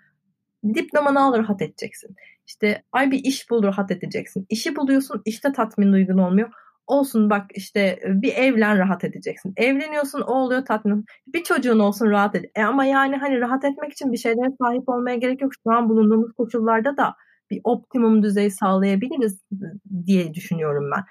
Diplomanı 0.75 1.23
al 1.23 1.37
rahat 1.37 1.61
edeceksin. 1.61 2.15
İşte 2.47 2.83
ay 2.91 3.11
bir 3.11 3.23
iş 3.23 3.49
bul 3.49 3.63
rahat 3.63 3.91
edeceksin. 3.91 4.45
İşi 4.49 4.75
buluyorsun 4.75 5.21
işte 5.25 5.51
tatmin 5.53 5.93
duygun 5.93 6.17
olmuyor. 6.17 6.49
Olsun 6.89 7.29
bak 7.29 7.45
işte 7.55 7.99
bir 8.05 8.33
evlen 8.33 8.77
rahat 8.77 9.03
edeceksin. 9.03 9.53
Evleniyorsun 9.57 10.21
o 10.21 10.33
oluyor 10.33 10.65
tatmin. 10.65 11.05
Bir 11.27 11.43
çocuğun 11.43 11.79
olsun 11.79 12.09
rahat 12.09 12.35
ed. 12.35 12.43
E 12.55 12.63
ama 12.63 12.85
yani 12.85 13.15
hani 13.17 13.39
rahat 13.39 13.65
etmek 13.65 13.91
için 13.93 14.11
bir 14.11 14.17
şeylere 14.17 14.55
sahip 14.61 14.89
olmaya 14.89 15.15
gerek 15.15 15.41
yok. 15.41 15.51
Şu 15.63 15.71
an 15.71 15.89
bulunduğumuz 15.89 16.33
koşullarda 16.33 16.97
da 16.97 17.15
bir 17.51 17.61
optimum 17.63 18.23
düzey 18.23 18.49
sağlayabiliriz 18.49 19.41
diye 20.05 20.33
düşünüyorum 20.33 20.91
ben. 20.95 21.03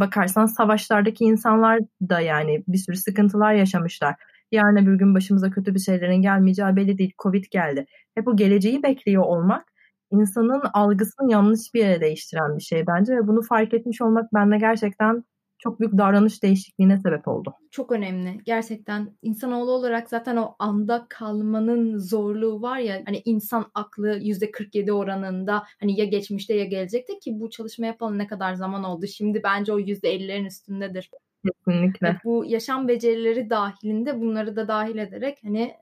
Bakarsan 0.00 0.46
savaşlardaki 0.46 1.24
insanlar 1.24 1.80
da 2.02 2.20
yani 2.20 2.64
bir 2.68 2.78
sürü 2.78 2.96
sıkıntılar 2.96 3.54
yaşamışlar. 3.54 4.14
Yarın 4.52 4.86
bir 4.86 4.94
gün 4.94 5.14
başımıza 5.14 5.50
kötü 5.50 5.74
bir 5.74 5.80
şeylerin 5.80 6.22
gelmeyeceği 6.22 6.76
belli 6.76 6.98
değil. 6.98 7.12
Covid 7.22 7.44
geldi. 7.50 7.86
Hep 8.14 8.26
bu 8.26 8.36
geleceği 8.36 8.82
bekliyor 8.82 9.22
olmak 9.22 9.64
insanın 10.10 10.62
algısını 10.74 11.32
yanlış 11.32 11.74
bir 11.74 11.80
yere 11.80 12.00
değiştiren 12.00 12.56
bir 12.56 12.62
şey 12.62 12.86
bence 12.86 13.16
ve 13.16 13.26
bunu 13.26 13.42
fark 13.42 13.74
etmiş 13.74 14.02
olmak 14.02 14.34
bende 14.34 14.58
gerçekten 14.58 15.24
çok 15.58 15.80
büyük 15.80 15.98
davranış 15.98 16.42
değişikliğine 16.42 17.00
sebep 17.00 17.28
oldu. 17.28 17.54
Çok 17.70 17.92
önemli. 17.92 18.38
Gerçekten 18.44 19.16
insanoğlu 19.22 19.70
olarak 19.70 20.08
zaten 20.08 20.36
o 20.36 20.56
anda 20.58 21.06
kalmanın 21.08 21.98
zorluğu 21.98 22.62
var 22.62 22.78
ya 22.78 23.02
hani 23.06 23.22
insan 23.24 23.70
aklı 23.74 24.18
%47 24.18 24.92
oranında 24.92 25.62
hani 25.80 26.00
ya 26.00 26.04
geçmişte 26.04 26.54
ya 26.54 26.64
gelecekte 26.64 27.18
ki 27.18 27.40
bu 27.40 27.50
çalışma 27.50 27.86
yapalım 27.86 28.18
ne 28.18 28.26
kadar 28.26 28.54
zaman 28.54 28.84
oldu. 28.84 29.06
Şimdi 29.06 29.40
bence 29.44 29.72
o 29.72 29.78
%50'lerin 29.78 30.46
üstündedir. 30.46 31.10
Kesinlikle. 31.46 32.16
Bu 32.24 32.44
yaşam 32.44 32.88
becerileri 32.88 33.50
dahilinde 33.50 34.20
bunları 34.20 34.56
da 34.56 34.68
dahil 34.68 34.98
ederek 34.98 35.38
hani 35.44 35.74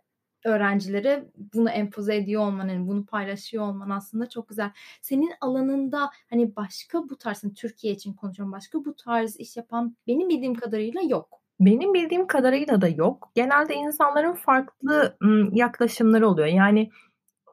öğrencilere 0.44 1.24
bunu 1.54 1.70
empoze 1.70 2.16
ediyor 2.16 2.42
olman, 2.42 2.68
yani 2.68 2.88
bunu 2.88 3.06
paylaşıyor 3.06 3.64
olman 3.64 3.90
aslında 3.90 4.28
çok 4.28 4.48
güzel. 4.48 4.70
Senin 5.02 5.30
alanında 5.40 6.10
hani 6.30 6.56
başka 6.56 7.08
bu 7.08 7.18
tarz, 7.18 7.44
hani 7.44 7.54
Türkiye 7.54 7.92
için 7.92 8.12
konuşuyorum, 8.12 8.52
başka 8.52 8.84
bu 8.84 8.96
tarz 8.96 9.36
iş 9.36 9.56
yapan 9.56 9.96
benim 10.06 10.28
bildiğim 10.28 10.54
kadarıyla 10.54 11.00
yok. 11.02 11.28
Benim 11.60 11.94
bildiğim 11.94 12.26
kadarıyla 12.26 12.80
da 12.80 12.88
yok. 12.88 13.30
Genelde 13.34 13.74
insanların 13.74 14.32
farklı 14.32 15.16
yaklaşımları 15.52 16.28
oluyor. 16.28 16.48
Yani 16.48 16.90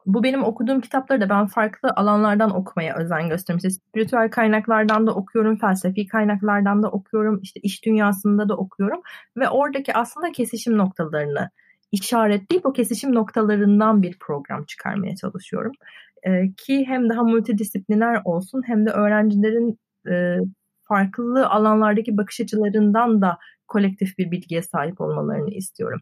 bu 0.06 0.22
benim 0.22 0.44
okuduğum 0.44 0.80
kitapları 0.80 1.20
da 1.20 1.28
ben 1.28 1.46
farklı 1.46 1.90
alanlardan 1.96 2.56
okumaya 2.56 2.96
özen 2.96 3.28
göstermiştim. 3.28 3.70
İşte 3.70 3.80
spiritüel 3.80 4.30
kaynaklardan 4.30 5.06
da 5.06 5.14
okuyorum, 5.14 5.58
felsefi 5.58 6.06
kaynaklardan 6.06 6.82
da 6.82 6.90
okuyorum, 6.90 7.40
işte 7.42 7.60
iş 7.60 7.84
dünyasında 7.84 8.48
da 8.48 8.56
okuyorum 8.56 9.00
ve 9.36 9.48
oradaki 9.48 9.94
aslında 9.94 10.32
kesişim 10.32 10.78
noktalarını 10.78 11.50
işaretleyip 11.92 12.66
o 12.66 12.72
kesişim 12.72 13.14
noktalarından 13.14 14.02
bir 14.02 14.18
program 14.18 14.64
çıkarmaya 14.64 15.16
çalışıyorum. 15.16 15.72
E, 16.22 16.52
ki 16.52 16.84
hem 16.86 17.08
daha 17.08 17.22
multidisipliner 17.22 18.20
olsun 18.24 18.62
hem 18.66 18.86
de 18.86 18.90
öğrencilerin 18.90 19.78
e, 20.10 20.36
farklı 20.84 21.48
alanlardaki 21.48 22.16
bakış 22.16 22.40
açılarından 22.40 23.22
da 23.22 23.38
kolektif 23.68 24.18
bir 24.18 24.30
bilgiye 24.30 24.62
sahip 24.62 25.00
olmalarını 25.00 25.50
istiyorum. 25.50 26.00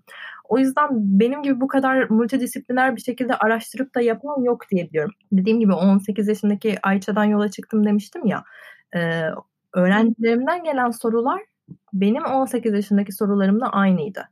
O 0.49 0.59
yüzden 0.59 0.89
benim 0.93 1.43
gibi 1.43 1.61
bu 1.61 1.69
kadar 1.69 2.11
multidisipliner 2.11 2.97
bir 2.97 3.01
şekilde 3.01 3.37
araştırıp 3.37 3.95
da 3.95 4.01
yapan 4.01 4.43
yok 4.43 4.71
diyebiliyorum. 4.71 5.13
Dediğim 5.33 5.61
gibi 5.61 5.73
18 5.73 6.29
yaşındaki 6.29 6.79
Ayça'dan 6.83 7.25
yola 7.25 7.51
çıktım 7.51 7.87
demiştim 7.87 8.27
ya. 8.27 8.45
E, 8.97 9.23
öğrencilerimden 9.75 10.65
gelen 10.65 10.91
sorular 10.91 11.43
benim 11.93 12.25
18 12.25 12.73
yaşındaki 12.73 13.13
sorularımla 13.13 13.73
aynıydı 13.73 14.29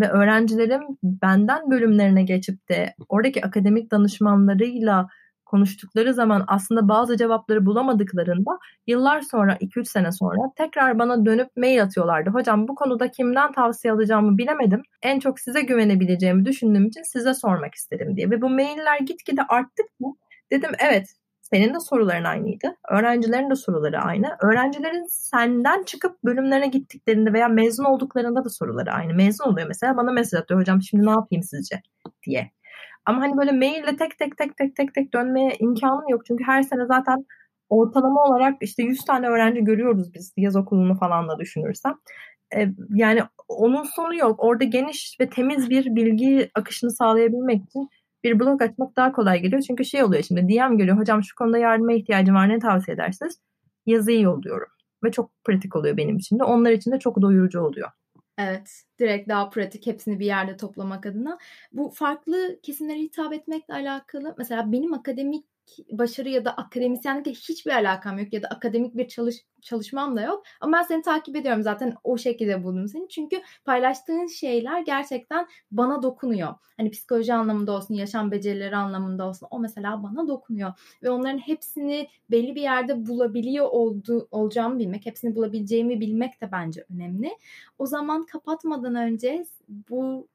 ve 0.00 0.08
öğrencilerim 0.08 0.82
benden 1.02 1.70
bölümlerine 1.70 2.22
geçip 2.22 2.68
de 2.68 2.94
oradaki 3.08 3.46
akademik 3.46 3.90
danışmanlarıyla 3.90 5.08
konuştukları 5.50 6.14
zaman 6.14 6.44
aslında 6.46 6.88
bazı 6.88 7.16
cevapları 7.16 7.66
bulamadıklarında 7.66 8.58
yıllar 8.86 9.20
sonra 9.20 9.56
2-3 9.60 9.84
sene 9.84 10.12
sonra 10.12 10.52
tekrar 10.56 10.98
bana 10.98 11.26
dönüp 11.26 11.56
mail 11.56 11.82
atıyorlardı. 11.82 12.30
Hocam 12.30 12.68
bu 12.68 12.74
konuda 12.74 13.10
kimden 13.10 13.52
tavsiye 13.52 13.92
alacağımı 13.92 14.38
bilemedim. 14.38 14.82
En 15.02 15.20
çok 15.20 15.40
size 15.40 15.60
güvenebileceğimi 15.60 16.44
düşündüğüm 16.44 16.86
için 16.86 17.02
size 17.02 17.34
sormak 17.34 17.74
istedim 17.74 18.16
diye. 18.16 18.30
Ve 18.30 18.42
bu 18.42 18.50
mailler 18.50 18.98
gitgide 18.98 19.42
arttıkça 19.48 20.06
dedim 20.52 20.70
evet 20.78 21.19
senin 21.52 21.74
de 21.74 21.80
soruların 21.80 22.24
aynıydı. 22.24 22.76
Öğrencilerin 22.90 23.50
de 23.50 23.54
soruları 23.54 23.98
aynı. 23.98 24.36
Öğrencilerin 24.42 25.06
senden 25.08 25.82
çıkıp 25.82 26.24
bölümlerine 26.24 26.68
gittiklerinde 26.68 27.32
veya 27.32 27.48
mezun 27.48 27.84
olduklarında 27.84 28.44
da 28.44 28.48
soruları 28.48 28.92
aynı. 28.92 29.14
Mezun 29.14 29.44
oluyor 29.44 29.68
mesela 29.68 29.96
bana 29.96 30.12
mesaj 30.12 30.40
atıyor 30.40 30.60
hocam 30.60 30.82
şimdi 30.82 31.06
ne 31.06 31.10
yapayım 31.10 31.42
sizce 31.42 31.82
diye. 32.26 32.50
Ama 33.04 33.20
hani 33.20 33.36
böyle 33.36 33.52
maille 33.52 33.96
tek 33.96 34.18
tek 34.18 34.38
tek 34.38 34.56
tek 34.56 34.76
tek 34.76 34.94
tek 34.94 35.14
dönmeye 35.14 35.56
imkanım 35.58 36.08
yok. 36.08 36.26
Çünkü 36.26 36.44
her 36.44 36.62
sene 36.62 36.86
zaten 36.86 37.26
ortalama 37.68 38.24
olarak 38.24 38.56
işte 38.60 38.82
100 38.82 39.04
tane 39.04 39.28
öğrenci 39.28 39.64
görüyoruz 39.64 40.14
biz 40.14 40.32
yaz 40.36 40.56
okulunu 40.56 40.94
falan 40.94 41.28
da 41.28 41.38
düşünürsem. 41.38 41.94
Ee, 42.56 42.68
yani 42.94 43.22
onun 43.48 43.82
sonu 43.82 44.16
yok. 44.16 44.44
Orada 44.44 44.64
geniş 44.64 45.16
ve 45.20 45.28
temiz 45.30 45.70
bir 45.70 45.94
bilgi 45.94 46.50
akışını 46.54 46.90
sağlayabilmek 46.90 47.62
için 47.64 47.88
bir 48.24 48.40
blog 48.40 48.62
açmak 48.62 48.96
daha 48.96 49.12
kolay 49.12 49.40
geliyor. 49.42 49.62
Çünkü 49.62 49.84
şey 49.84 50.04
oluyor 50.04 50.22
şimdi 50.22 50.40
DM 50.48 50.76
geliyor. 50.76 50.98
Hocam 50.98 51.22
şu 51.22 51.34
konuda 51.34 51.58
yardıma 51.58 51.92
ihtiyacım 51.92 52.34
var 52.34 52.48
ne 52.48 52.58
tavsiye 52.58 52.94
edersiniz? 52.94 53.40
Yazıyı 53.86 54.20
yolluyorum. 54.20 54.68
Ve 55.04 55.10
çok 55.10 55.30
pratik 55.44 55.76
oluyor 55.76 55.96
benim 55.96 56.16
için 56.16 56.38
de. 56.38 56.44
Onlar 56.44 56.70
için 56.70 56.92
de 56.92 56.98
çok 56.98 57.22
doyurucu 57.22 57.60
oluyor. 57.60 57.90
Evet, 58.38 58.82
direkt 58.98 59.28
daha 59.28 59.50
pratik 59.50 59.86
hepsini 59.86 60.20
bir 60.20 60.26
yerde 60.26 60.56
toplamak 60.56 61.06
adına. 61.06 61.38
Bu 61.72 61.90
farklı 61.90 62.60
kesimlere 62.62 62.98
hitap 62.98 63.32
etmekle 63.32 63.74
alakalı 63.74 64.34
mesela 64.38 64.72
benim 64.72 64.94
akademik 64.94 65.46
başarı 65.90 66.28
ya 66.28 66.44
da 66.44 66.52
akademisyenlikle 66.56 67.30
hiçbir 67.30 67.70
alakam 67.70 68.18
yok 68.18 68.32
ya 68.32 68.42
da 68.42 68.48
akademik 68.48 68.96
bir 68.96 69.08
çalış 69.08 69.36
çalışmam 69.62 70.16
da 70.16 70.22
yok. 70.22 70.42
Ama 70.60 70.76
ben 70.78 70.82
seni 70.82 71.02
takip 71.02 71.36
ediyorum 71.36 71.62
zaten 71.62 71.94
o 72.04 72.18
şekilde 72.18 72.64
buldum 72.64 72.88
seni. 72.88 73.08
Çünkü 73.08 73.42
paylaştığın 73.64 74.26
şeyler 74.26 74.80
gerçekten 74.80 75.46
bana 75.70 76.02
dokunuyor. 76.02 76.54
Hani 76.76 76.90
psikoloji 76.90 77.34
anlamında 77.34 77.72
olsun, 77.72 77.94
yaşam 77.94 78.30
becerileri 78.30 78.76
anlamında 78.76 79.28
olsun 79.28 79.48
o 79.50 79.58
mesela 79.58 80.02
bana 80.02 80.28
dokunuyor. 80.28 80.72
Ve 81.02 81.10
onların 81.10 81.38
hepsini 81.38 82.08
belli 82.30 82.54
bir 82.54 82.62
yerde 82.62 83.06
bulabiliyor 83.06 83.66
oldu, 83.66 84.28
olacağımı 84.30 84.78
bilmek, 84.78 85.06
hepsini 85.06 85.34
bulabileceğimi 85.34 86.00
bilmek 86.00 86.40
de 86.40 86.52
bence 86.52 86.84
önemli. 86.94 87.30
O 87.78 87.86
zaman 87.86 88.26
kapatmadan 88.26 88.94
önce 88.94 89.44
bu 89.68 90.28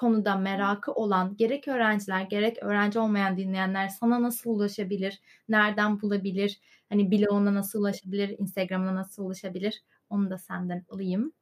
konuda 0.00 0.36
merakı 0.36 0.92
olan 0.92 1.36
gerek 1.36 1.68
öğrenciler 1.68 2.22
gerek 2.22 2.62
öğrenci 2.62 2.98
olmayan 2.98 3.36
dinleyenler 3.36 3.88
sana 3.88 4.22
nasıl 4.22 4.50
ulaşabilir? 4.50 5.20
Nereden 5.48 6.00
bulabilir? 6.00 6.60
Hani 6.88 7.10
bloguna 7.10 7.54
nasıl 7.54 7.80
ulaşabilir? 7.80 8.34
Instagram'ına 8.38 8.94
nasıl 8.94 9.24
ulaşabilir? 9.24 9.82
Onu 10.10 10.30
da 10.30 10.38
senden 10.38 10.84
alayım. 10.90 11.32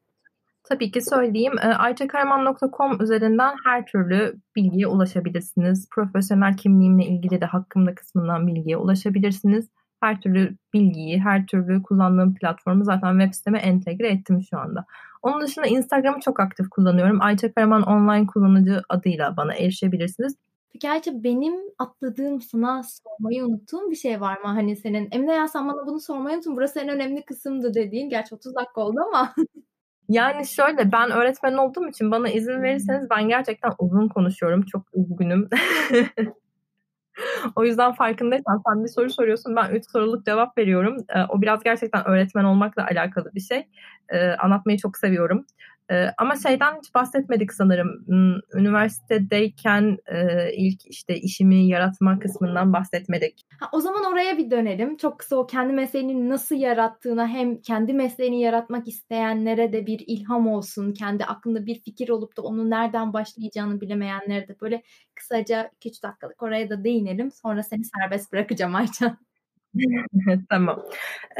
Tabii 0.64 0.90
ki 0.90 1.00
söyleyeyim. 1.02 1.52
Ee, 1.62 1.66
ayçakarman.com 1.66 3.02
üzerinden 3.02 3.54
her 3.64 3.86
türlü 3.86 4.36
bilgiye 4.56 4.86
ulaşabilirsiniz. 4.86 5.88
Profesyonel 5.90 6.56
kimliğimle 6.56 7.04
ilgili 7.06 7.40
de 7.40 7.46
hakkımda 7.46 7.94
kısmından 7.94 8.46
bilgiye 8.46 8.76
ulaşabilirsiniz. 8.76 9.68
Her 10.00 10.20
türlü 10.20 10.56
bilgiyi, 10.74 11.20
her 11.20 11.46
türlü 11.46 11.82
kullandığım 11.82 12.34
platformu 12.34 12.84
zaten 12.84 13.18
web 13.18 13.34
siteme 13.34 13.58
entegre 13.58 14.08
ettim 14.08 14.42
şu 14.50 14.58
anda. 14.58 14.84
Onun 15.22 15.40
dışında 15.40 15.66
Instagram'ı 15.66 16.20
çok 16.20 16.40
aktif 16.40 16.70
kullanıyorum. 16.70 17.18
Ayça 17.20 17.52
Karaman 17.52 17.82
online 17.82 18.26
kullanıcı 18.26 18.82
adıyla 18.88 19.36
bana 19.36 19.54
erişebilirsiniz. 19.54 20.36
Peki 20.72 20.90
Ayça 20.90 21.10
benim 21.24 21.54
atladığım 21.78 22.40
sana 22.40 22.82
sormayı 22.82 23.44
unuttuğum 23.44 23.90
bir 23.90 23.96
şey 23.96 24.20
var 24.20 24.36
mı? 24.40 24.46
Hani 24.46 24.76
senin 24.76 25.08
Emine 25.12 25.34
ya 25.34 25.48
sen 25.48 25.68
bana 25.68 25.86
bunu 25.86 26.00
sormayı 26.00 26.36
unuttun. 26.36 26.56
Burası 26.56 26.80
en 26.80 26.88
önemli 26.88 27.24
kısımdı 27.24 27.74
dediğin. 27.74 28.10
Gerçi 28.10 28.34
30 28.34 28.54
dakika 28.54 28.80
oldu 28.80 29.00
ama. 29.08 29.34
Yani 30.08 30.46
şöyle 30.46 30.92
ben 30.92 31.10
öğretmen 31.10 31.52
olduğum 31.52 31.88
için 31.88 32.10
bana 32.10 32.28
izin 32.28 32.62
verirseniz 32.62 33.10
ben 33.10 33.28
gerçekten 33.28 33.72
uzun 33.78 34.08
konuşuyorum. 34.08 34.62
Çok 34.62 34.82
üzgünüm. 34.94 35.48
o 37.56 37.64
yüzden 37.64 37.92
farkındaysan 37.92 38.62
sen 38.68 38.84
bir 38.84 38.88
soru 38.88 39.10
soruyorsun. 39.10 39.56
Ben 39.56 39.70
üç 39.70 39.90
soruluk 39.90 40.26
cevap 40.26 40.58
veriyorum. 40.58 40.96
Ee, 41.08 41.22
o 41.28 41.42
biraz 41.42 41.62
gerçekten 41.62 42.08
öğretmen 42.08 42.44
olmakla 42.44 42.86
alakalı 42.86 43.34
bir 43.34 43.40
şey. 43.40 43.68
Ee, 44.08 44.30
anlatmayı 44.30 44.78
çok 44.78 44.96
seviyorum. 44.96 45.46
Ee, 45.90 46.06
ama 46.18 46.36
şeyden 46.36 46.78
hiç 46.78 46.94
bahsetmedik 46.94 47.52
sanırım. 47.52 48.06
Hmm, 48.06 48.60
üniversitedeyken 48.60 49.98
e, 50.06 50.52
ilk 50.52 50.86
işte 50.86 51.16
işimi 51.16 51.66
yaratma 51.66 52.18
kısmından 52.18 52.72
bahsetmedik. 52.72 53.46
Ha, 53.60 53.68
o 53.72 53.80
zaman 53.80 54.12
oraya 54.12 54.38
bir 54.38 54.50
dönelim. 54.50 54.96
Çok 54.96 55.18
kısa 55.18 55.36
o 55.36 55.46
kendi 55.46 55.72
mesleğini 55.72 56.28
nasıl 56.28 56.56
yarattığına 56.56 57.28
hem 57.28 57.60
kendi 57.60 57.92
mesleğini 57.92 58.40
yaratmak 58.40 58.88
isteyenlere 58.88 59.72
de 59.72 59.86
bir 59.86 60.04
ilham 60.06 60.48
olsun. 60.48 60.92
Kendi 60.92 61.24
aklında 61.24 61.66
bir 61.66 61.80
fikir 61.80 62.08
olup 62.08 62.36
da 62.36 62.42
onu 62.42 62.70
nereden 62.70 63.12
başlayacağını 63.12 63.80
bilemeyenlere 63.80 64.48
de 64.48 64.56
böyle 64.60 64.82
kısaca 65.14 65.70
2-3 65.76 66.02
dakikalık 66.02 66.42
oraya 66.42 66.70
da 66.70 66.84
değinelim. 66.84 67.30
Sonra 67.30 67.62
seni 67.62 67.82
serbest 67.84 68.32
bırakacağım 68.32 68.74
Aycan. 68.74 69.27
tamam. 70.50 70.82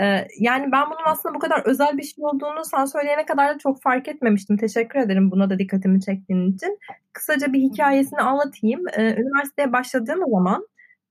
Ee, 0.01 0.27
yani 0.41 0.73
ben 0.73 0.87
bunun 0.87 1.05
aslında 1.07 1.35
bu 1.35 1.39
kadar 1.39 1.63
özel 1.67 1.99
bir 1.99 2.03
şey 2.03 2.25
olduğunu 2.25 2.65
sen 2.65 2.85
söyleyene 2.85 3.27
kadar 3.27 3.55
da 3.55 3.59
çok 3.59 3.83
fark 3.83 4.09
etmemiştim. 4.09 4.57
Teşekkür 4.57 4.99
ederim 4.99 5.31
buna 5.31 5.51
da 5.51 5.59
dikkatimi 5.59 6.01
çektiğin 6.01 6.53
için. 6.53 6.79
Kısaca 7.13 7.53
bir 7.53 7.61
hikayesini 7.61 8.21
anlatayım. 8.21 8.81
Ee, 8.93 9.03
üniversiteye 9.03 9.73
başladığım 9.73 10.21
zaman 10.31 10.67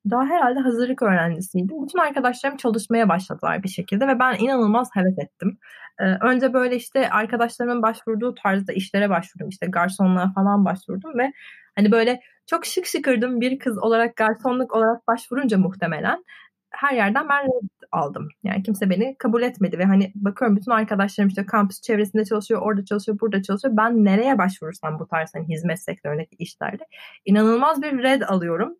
daha 0.10 0.26
herhalde 0.26 0.60
hazırlık 0.60 1.02
öğrencisiydim. 1.02 1.84
Bütün 1.86 2.00
arkadaşlarım 2.00 2.58
çalışmaya 2.58 3.10
başladılar 3.10 3.64
bir 3.64 3.70
şekilde 3.70 4.08
ve 4.08 4.20
ben 4.20 4.38
inanılmaz 4.40 4.90
heves 4.94 5.20
ettim. 5.20 5.58
Ee, 6.00 6.04
önce 6.04 6.54
böyle 6.54 6.76
işte 6.76 7.10
arkadaşlarımın 7.10 7.82
başvurduğu 7.82 8.36
tarzda 8.36 8.74
işlere 8.74 9.10
başvurdum. 9.10 9.50
İşte 9.50 9.68
garsonluğa 9.68 10.32
falan 10.36 10.66
başvurdum 10.66 11.18
ve 11.18 11.34
hani 11.76 11.92
böyle 11.92 12.22
çok 12.46 12.66
şık 12.66 12.86
şıkırdım 12.86 13.42
bir 13.42 13.60
kız 13.60 13.78
olarak 13.78 14.16
garsonluk 14.16 14.76
olarak 14.76 15.08
başvurunca 15.08 15.58
muhtemelen 15.58 16.24
her 16.72 16.96
yerden 16.96 17.30
ben 17.30 17.46
red 17.46 17.70
aldım. 17.92 18.28
Yani 18.44 18.64
kimse 18.64 18.90
beni 18.90 19.16
kabul 19.20 19.42
etmedi 19.42 19.80
ve 19.80 19.86
hani 19.86 20.12
bakıyorum 20.16 20.58
bütün 20.58 20.72
arkadaşlarım 20.72 21.30
işte 21.30 21.46
kampüs 21.46 21.82
çevresinde 21.82 22.26
çalışıyor, 22.26 22.62
orada 22.62 22.86
çalışıyor, 22.86 23.20
burada 23.22 23.42
çalışıyor. 23.44 23.78
Ben 23.78 24.06
nereye 24.06 24.38
başvurursam 24.38 25.00
bu 25.00 25.08
tarz 25.08 25.36
hani 25.36 25.48
hizmet 25.48 25.84
sektöründeki 25.84 26.36
işlerde 26.36 26.84
inanılmaz 27.26 27.82
bir 27.82 28.04
red 28.04 28.22
alıyorum. 28.22 28.76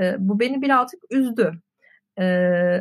E, 0.00 0.16
bu 0.18 0.40
beni 0.40 0.62
birazcık 0.62 1.00
üzdü. 1.10 1.52
E, 2.18 2.24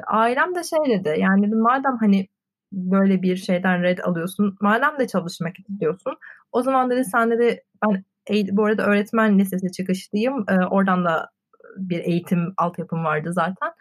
ailem 0.07 0.55
de 0.55 0.63
şey 0.63 0.99
dedi 0.99 1.15
yani 1.19 1.47
dedim 1.47 1.59
madem 1.59 1.97
hani 1.99 2.27
böyle 2.71 3.21
bir 3.21 3.35
şeyden 3.35 3.83
red 3.83 3.97
alıyorsun, 3.97 4.57
madem 4.61 4.99
de 4.99 5.07
çalışmak 5.07 5.59
istiyorsun 5.59 6.13
o 6.51 6.61
zaman 6.61 6.89
dedi 6.89 7.05
sen 7.05 7.31
dedi 7.31 7.63
ben 7.83 8.03
bu 8.51 8.65
arada 8.65 8.85
öğretmen 8.85 9.39
lisesi 9.39 9.71
çıkışlıyım. 9.71 10.45
E, 10.49 10.65
oradan 10.65 11.05
da 11.05 11.29
bir 11.77 11.99
eğitim 11.99 12.53
altyapım 12.57 13.03
vardı 13.03 13.33
zaten. 13.33 13.71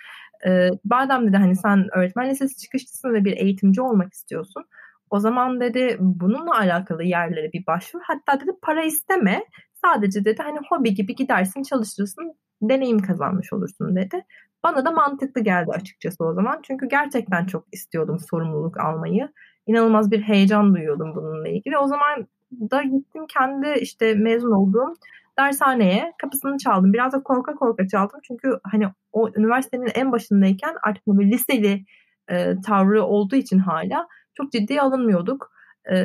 E, 0.46 0.68
madem 0.84 1.28
dedi 1.28 1.36
hani 1.36 1.56
sen 1.56 1.88
öğretmen 1.92 2.30
lisesi 2.30 2.56
çıkışlısın 2.56 3.14
ve 3.14 3.24
bir 3.24 3.36
eğitimci 3.36 3.82
olmak 3.82 4.12
istiyorsun. 4.12 4.64
O 5.10 5.20
zaman 5.20 5.60
dedi 5.60 5.96
bununla 6.00 6.58
alakalı 6.58 7.04
yerlere 7.04 7.52
bir 7.52 7.66
başvur. 7.66 8.00
Hatta 8.02 8.40
dedi 8.40 8.50
para 8.62 8.84
isteme. 8.84 9.44
Sadece 9.84 10.24
dedi 10.24 10.42
hani 10.42 10.58
hobi 10.68 10.94
gibi 10.94 11.14
gidersin 11.14 11.62
çalışırsın 11.62 12.34
deneyim 12.62 12.98
kazanmış 12.98 13.52
olursun 13.52 13.96
dedi. 13.96 14.24
Bana 14.62 14.84
da 14.84 14.90
mantıklı 14.90 15.40
geldi 15.40 15.70
açıkçası 15.70 16.24
o 16.24 16.34
zaman. 16.34 16.60
Çünkü 16.62 16.88
gerçekten 16.88 17.46
çok 17.46 17.64
istiyordum 17.72 18.18
sorumluluk 18.30 18.80
almayı. 18.80 19.28
İnanılmaz 19.66 20.10
bir 20.10 20.22
heyecan 20.22 20.74
duyuyordum 20.74 21.14
bununla 21.14 21.48
ilgili. 21.48 21.78
O 21.78 21.86
zaman 21.86 22.26
da 22.70 22.82
gittim 22.82 23.26
kendi 23.26 23.78
işte 23.80 24.14
mezun 24.14 24.52
olduğum 24.52 24.94
dershaneye 25.40 26.12
kapısını 26.22 26.58
çaldım. 26.58 26.92
Biraz 26.92 27.12
da 27.12 27.22
korka 27.22 27.54
korka 27.54 27.88
çaldım. 27.88 28.20
Çünkü 28.22 28.58
hani 28.72 28.86
o 29.12 29.28
üniversitenin 29.36 29.90
en 29.94 30.12
başındayken 30.12 30.74
artık 30.82 31.06
bir 31.06 31.32
liseli 31.32 31.84
e, 32.30 32.60
tavrı 32.66 33.04
olduğu 33.04 33.36
için 33.36 33.58
hala 33.58 34.06
çok 34.34 34.52
ciddiye 34.52 34.80
alınmıyorduk. 34.80 35.50
E, 35.92 35.96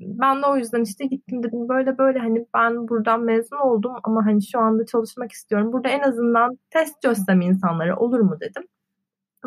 ben 0.00 0.42
de 0.42 0.46
o 0.46 0.56
yüzden 0.56 0.82
işte 0.82 1.04
gittim 1.06 1.42
dedim 1.42 1.68
böyle 1.68 1.98
böyle 1.98 2.18
hani 2.18 2.46
ben 2.54 2.88
buradan 2.88 3.20
mezun 3.20 3.56
oldum 3.56 3.92
ama 4.02 4.26
hani 4.26 4.46
şu 4.46 4.58
anda 4.58 4.86
çalışmak 4.86 5.32
istiyorum. 5.32 5.72
Burada 5.72 5.88
en 5.88 6.00
azından 6.00 6.58
test 6.70 7.02
çözsem 7.02 7.40
insanlara 7.40 7.96
olur 7.96 8.20
mu 8.20 8.36
dedim. 8.40 8.62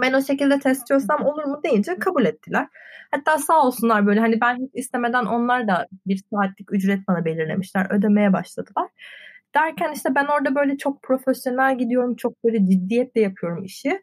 Ben 0.02 0.14
o 0.14 0.22
şekilde 0.22 0.60
test 0.60 0.88
çözsem 0.88 1.26
olur 1.26 1.44
mu 1.44 1.62
deyince 1.64 2.00
kabul 2.00 2.26
ettiler. 2.26 2.68
Hatta 3.12 3.38
sağ 3.38 3.62
olsunlar 3.62 4.08
böyle 4.08 4.20
hani 4.20 4.42
ben 4.42 4.56
hiç 4.56 4.72
istemeden 4.74 5.26
onlar 5.26 5.68
da 5.68 5.88
bir 6.06 6.22
saatlik 6.34 6.74
ücret 6.74 7.08
bana 7.08 7.26
belirlemişler. 7.26 7.88
Ödemeye 7.90 8.34
başladılar. 8.34 8.90
Derken 9.56 9.92
işte 9.94 10.16
ben 10.16 10.26
orada 10.26 10.56
böyle 10.56 10.78
çok 10.78 11.04
profesyonel 11.04 11.78
gidiyorum. 11.78 12.16
Çok 12.16 12.44
böyle 12.44 12.66
ciddiyetle 12.66 13.22
yapıyorum 13.22 13.64
işi. 13.64 14.02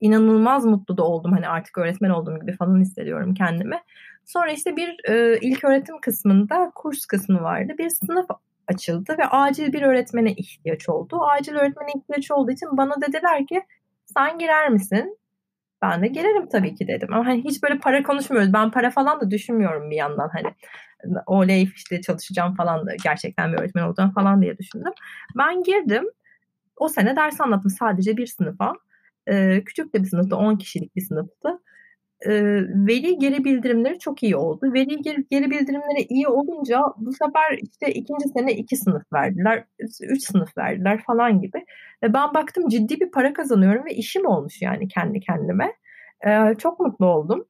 İnanılmaz 0.00 0.64
mutlu 0.64 0.96
da 0.96 1.04
oldum. 1.04 1.32
Hani 1.32 1.48
artık 1.48 1.78
öğretmen 1.78 2.10
olduğum 2.10 2.40
gibi 2.40 2.56
falan 2.56 2.80
hissediyorum 2.80 3.34
kendimi. 3.34 3.80
Sonra 4.24 4.52
işte 4.52 4.76
bir 4.76 5.10
e, 5.10 5.38
ilk 5.40 5.64
öğretim 5.64 6.00
kısmında 6.00 6.72
kurs 6.74 7.06
kısmı 7.06 7.42
vardı. 7.42 7.72
Bir 7.78 7.88
sınıf 7.88 8.26
açıldı 8.68 9.16
ve 9.18 9.26
acil 9.26 9.72
bir 9.72 9.82
öğretmene 9.82 10.32
ihtiyaç 10.32 10.88
oldu. 10.88 11.20
Acil 11.22 11.54
öğretmene 11.54 11.90
ihtiyaç 11.96 12.30
olduğu 12.30 12.50
için 12.50 12.76
bana 12.76 12.94
dediler 13.00 13.46
ki 13.46 13.62
sen 14.06 14.38
girer 14.38 14.68
misin? 14.68 15.18
Ben 15.82 16.02
de 16.02 16.06
girerim 16.06 16.48
tabii 16.48 16.74
ki 16.74 16.88
dedim. 16.88 17.08
Ama 17.12 17.26
hani 17.26 17.44
hiç 17.44 17.62
böyle 17.62 17.78
para 17.78 18.02
konuşmuyoruz. 18.02 18.52
Ben 18.52 18.70
para 18.70 18.90
falan 18.90 19.20
da 19.20 19.30
düşünmüyorum 19.30 19.90
bir 19.90 19.96
yandan 19.96 20.30
hani. 20.32 20.54
Oley 21.26 21.62
işte 21.76 22.00
çalışacağım 22.00 22.54
falan 22.54 22.86
gerçekten 23.04 23.52
bir 23.52 23.58
öğretmen 23.58 23.82
olacağım 23.82 24.12
falan 24.12 24.42
diye 24.42 24.58
düşündüm. 24.58 24.92
Ben 25.38 25.62
girdim. 25.62 26.04
O 26.76 26.88
sene 26.88 27.16
ders 27.16 27.40
anlattım 27.40 27.70
sadece 27.70 28.16
bir 28.16 28.26
sınıfa. 28.26 28.72
Ee, 29.28 29.64
küçük 29.64 29.94
de 29.94 30.02
bir 30.02 30.08
sınıfta 30.08 30.36
10 30.36 30.56
kişilik 30.56 30.96
bir 30.96 31.00
sınıftı 31.00 31.60
e, 32.20 32.32
veli 32.86 33.18
geri 33.18 33.44
bildirimleri 33.44 33.98
çok 33.98 34.22
iyi 34.22 34.36
oldu. 34.36 34.72
Veli 34.74 35.02
geri, 35.02 35.24
geri 35.30 35.50
bildirimleri 35.50 36.02
iyi 36.08 36.28
olunca 36.28 36.80
bu 36.96 37.12
sefer 37.12 37.58
işte 37.62 37.92
ikinci 37.92 38.28
sene 38.28 38.52
iki 38.52 38.76
sınıf 38.76 39.02
verdiler, 39.12 39.64
üç 40.02 40.22
sınıf 40.22 40.58
verdiler 40.58 41.02
falan 41.06 41.40
gibi. 41.40 41.64
Ve 42.02 42.14
ben 42.14 42.34
baktım 42.34 42.68
ciddi 42.68 43.00
bir 43.00 43.10
para 43.10 43.32
kazanıyorum 43.32 43.84
ve 43.84 43.94
işim 43.94 44.26
olmuş 44.26 44.62
yani 44.62 44.88
kendi 44.88 45.20
kendime. 45.20 45.72
E, 46.26 46.54
çok 46.58 46.80
mutlu 46.80 47.06
oldum. 47.06 47.44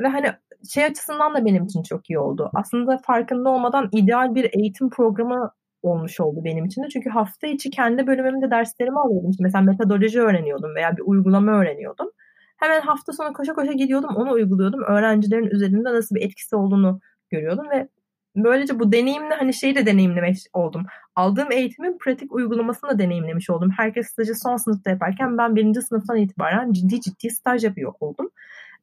Ve 0.00 0.08
hani 0.08 0.32
şey 0.68 0.84
açısından 0.84 1.34
da 1.34 1.44
benim 1.44 1.64
için 1.64 1.82
çok 1.82 2.10
iyi 2.10 2.18
oldu. 2.18 2.50
Aslında 2.54 2.98
farkında 2.98 3.50
olmadan 3.50 3.88
ideal 3.92 4.34
bir 4.34 4.50
eğitim 4.52 4.90
programı 4.90 5.50
olmuş 5.82 6.20
oldu 6.20 6.40
benim 6.44 6.64
için 6.64 6.82
de. 6.82 6.88
Çünkü 6.88 7.10
hafta 7.10 7.46
içi 7.46 7.70
kendi 7.70 8.06
bölümümde 8.06 8.50
derslerimi 8.50 8.98
alıyordum. 8.98 9.32
Mesela 9.40 9.62
metodoloji 9.62 10.20
öğreniyordum 10.20 10.74
veya 10.74 10.96
bir 10.96 11.02
uygulama 11.06 11.52
öğreniyordum. 11.52 12.10
Hemen 12.56 12.80
hafta 12.80 13.12
sonu 13.12 13.32
koşa 13.32 13.54
koşa 13.54 13.72
gidiyordum 13.72 14.16
onu 14.16 14.32
uyguluyordum. 14.32 14.82
Öğrencilerin 14.82 15.46
üzerinde 15.46 15.92
nasıl 15.92 16.14
bir 16.14 16.22
etkisi 16.22 16.56
olduğunu 16.56 17.00
görüyordum 17.30 17.70
ve 17.70 17.88
böylece 18.36 18.78
bu 18.78 18.92
deneyimle 18.92 19.34
hani 19.34 19.54
şeyi 19.54 19.74
de 19.74 19.86
deneyimlemiş 19.86 20.46
oldum. 20.52 20.86
Aldığım 21.16 21.52
eğitimin 21.52 21.98
pratik 21.98 22.32
uygulamasını 22.32 22.90
da 22.90 22.98
deneyimlemiş 22.98 23.50
oldum. 23.50 23.70
Herkes 23.76 24.06
stajı 24.06 24.34
son 24.34 24.56
sınıfta 24.56 24.90
yaparken 24.90 25.38
ben 25.38 25.56
birinci 25.56 25.82
sınıftan 25.82 26.16
itibaren 26.16 26.72
ciddi 26.72 27.00
ciddi 27.00 27.30
staj 27.30 27.64
yapıyor 27.64 27.92
oldum. 28.00 28.30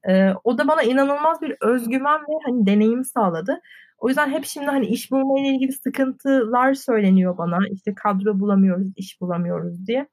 Ee, 0.09 0.33
o 0.43 0.57
da 0.57 0.67
bana 0.67 0.83
inanılmaz 0.83 1.41
bir 1.41 1.55
özgüven 1.61 2.21
ve 2.21 2.33
hani 2.45 2.65
deneyim 2.65 3.03
sağladı. 3.03 3.61
O 3.99 4.07
yüzden 4.07 4.29
hep 4.29 4.45
şimdi 4.45 4.67
hani 4.67 4.85
iş 4.85 5.11
bulma 5.11 5.39
ile 5.39 5.47
ilgili 5.47 5.73
sıkıntılar 5.73 6.73
söyleniyor 6.73 7.37
bana. 7.37 7.57
İşte 7.71 7.95
kadro 7.95 8.39
bulamıyoruz, 8.39 8.87
iş 8.95 9.21
bulamıyoruz 9.21 9.87
diye. 9.87 10.07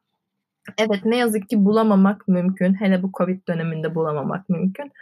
Evet 0.78 1.04
ne 1.04 1.16
yazık 1.16 1.48
ki 1.48 1.64
bulamamak 1.64 2.28
mümkün. 2.28 2.74
Hele 2.74 3.02
bu 3.02 3.10
Covid 3.18 3.48
döneminde 3.48 3.94
bulamamak 3.94 4.48
mümkün. 4.48 4.92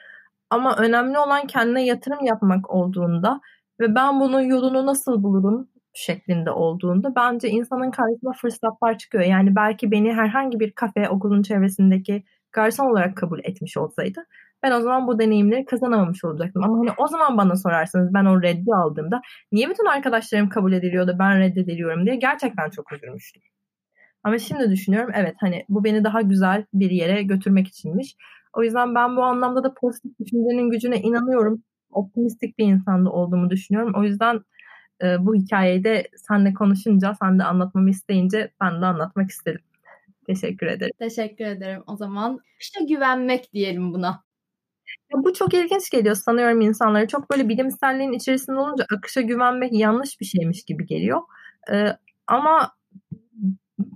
Ama 0.51 0.77
önemli 0.77 1.19
olan 1.19 1.47
kendine 1.47 1.85
yatırım 1.85 2.25
yapmak 2.25 2.71
olduğunda 2.71 3.41
ve 3.81 3.95
ben 3.95 4.21
bunun 4.21 4.41
yolunu 4.41 4.87
nasıl 4.87 5.23
bulurum 5.23 5.69
şeklinde 5.95 6.51
olduğunda 6.51 7.15
bence 7.17 7.49
insanın 7.49 7.91
karşısına 7.91 8.33
fırsatlar 8.33 8.99
çıkıyor. 8.99 9.25
Yani 9.25 9.57
belki 9.57 9.91
beni 9.91 10.13
herhangi 10.13 10.61
bir 10.61 10.73
kafe 10.73 11.09
okulun 11.09 11.43
çevresindeki 11.43 12.25
garson 12.53 12.91
olarak 12.91 13.17
kabul 13.17 13.39
etmiş 13.45 13.77
olsaydı 13.77 14.27
ben 14.63 14.73
o 14.73 14.81
zaman 14.81 15.07
bu 15.07 15.19
deneyimleri 15.19 15.65
kazanamamış 15.65 16.25
olacaktım. 16.25 16.65
Ama 16.65 16.79
hani 16.79 16.91
o 16.99 17.07
zaman 17.07 17.37
bana 17.37 17.57
sorarsanız 17.57 18.15
ben 18.15 18.25
o 18.25 18.43
reddi 18.43 18.75
aldığımda 18.75 19.21
niye 19.53 19.71
bütün 19.71 19.87
arkadaşlarım 19.87 20.49
kabul 20.49 20.73
ediliyor 20.73 21.07
da 21.07 21.19
ben 21.19 21.41
reddediliyorum 21.41 22.07
diye 22.07 22.17
gerçekten 22.17 22.71
çok 22.71 22.93
üzülmüştüm. 22.93 23.43
Ama 24.25 24.39
şimdi 24.39 24.71
düşünüyorum 24.71 25.11
evet 25.15 25.35
hani 25.41 25.65
bu 25.69 25.85
beni 25.85 26.05
daha 26.05 26.21
güzel 26.21 26.65
bir 26.75 26.91
yere 26.91 27.23
götürmek 27.23 27.69
içinmiş. 27.69 28.17
O 28.53 28.63
yüzden 28.63 28.95
ben 28.95 29.17
bu 29.17 29.23
anlamda 29.23 29.65
da 29.65 29.75
pozitif 29.75 30.19
düşüncenin 30.21 30.71
gücüne 30.71 31.01
inanıyorum. 31.01 31.63
Optimistik 31.91 32.59
bir 32.59 32.65
insanda 32.65 33.11
olduğumu 33.11 33.51
düşünüyorum. 33.51 33.93
O 33.97 34.03
yüzden 34.03 34.41
e, 35.03 35.27
bu 35.27 35.35
hikayeyi 35.35 35.85
de 35.85 36.09
senle 36.17 36.55
konuşunca, 36.55 37.15
sen 37.23 37.39
de 37.39 37.45
anlatmamı 37.45 37.91
isteyince 37.91 38.53
ben 38.61 38.83
de 38.83 38.87
anlatmak 38.87 39.31
istedim. 39.31 39.61
Teşekkür 40.27 40.67
ederim. 40.67 40.93
Teşekkür 40.99 41.45
ederim. 41.45 41.83
O 41.87 41.97
zaman 41.97 42.41
işte 42.61 42.85
güvenmek 42.85 43.53
diyelim 43.53 43.93
buna. 43.93 44.23
Ya 45.15 45.25
bu 45.25 45.33
çok 45.33 45.55
ilginç 45.55 45.91
geliyor 45.91 46.15
sanıyorum 46.15 46.61
insanlara. 46.61 47.09
Çok 47.09 47.31
böyle 47.31 47.49
bilimselliğin 47.49 48.13
içerisinde 48.13 48.57
olunca 48.61 48.85
akışa 48.97 49.21
güvenmek 49.21 49.73
yanlış 49.73 50.21
bir 50.21 50.25
şeymiş 50.27 50.65
gibi 50.65 50.87
geliyor. 50.87 51.21
Ee, 51.73 51.97
ama 52.27 52.73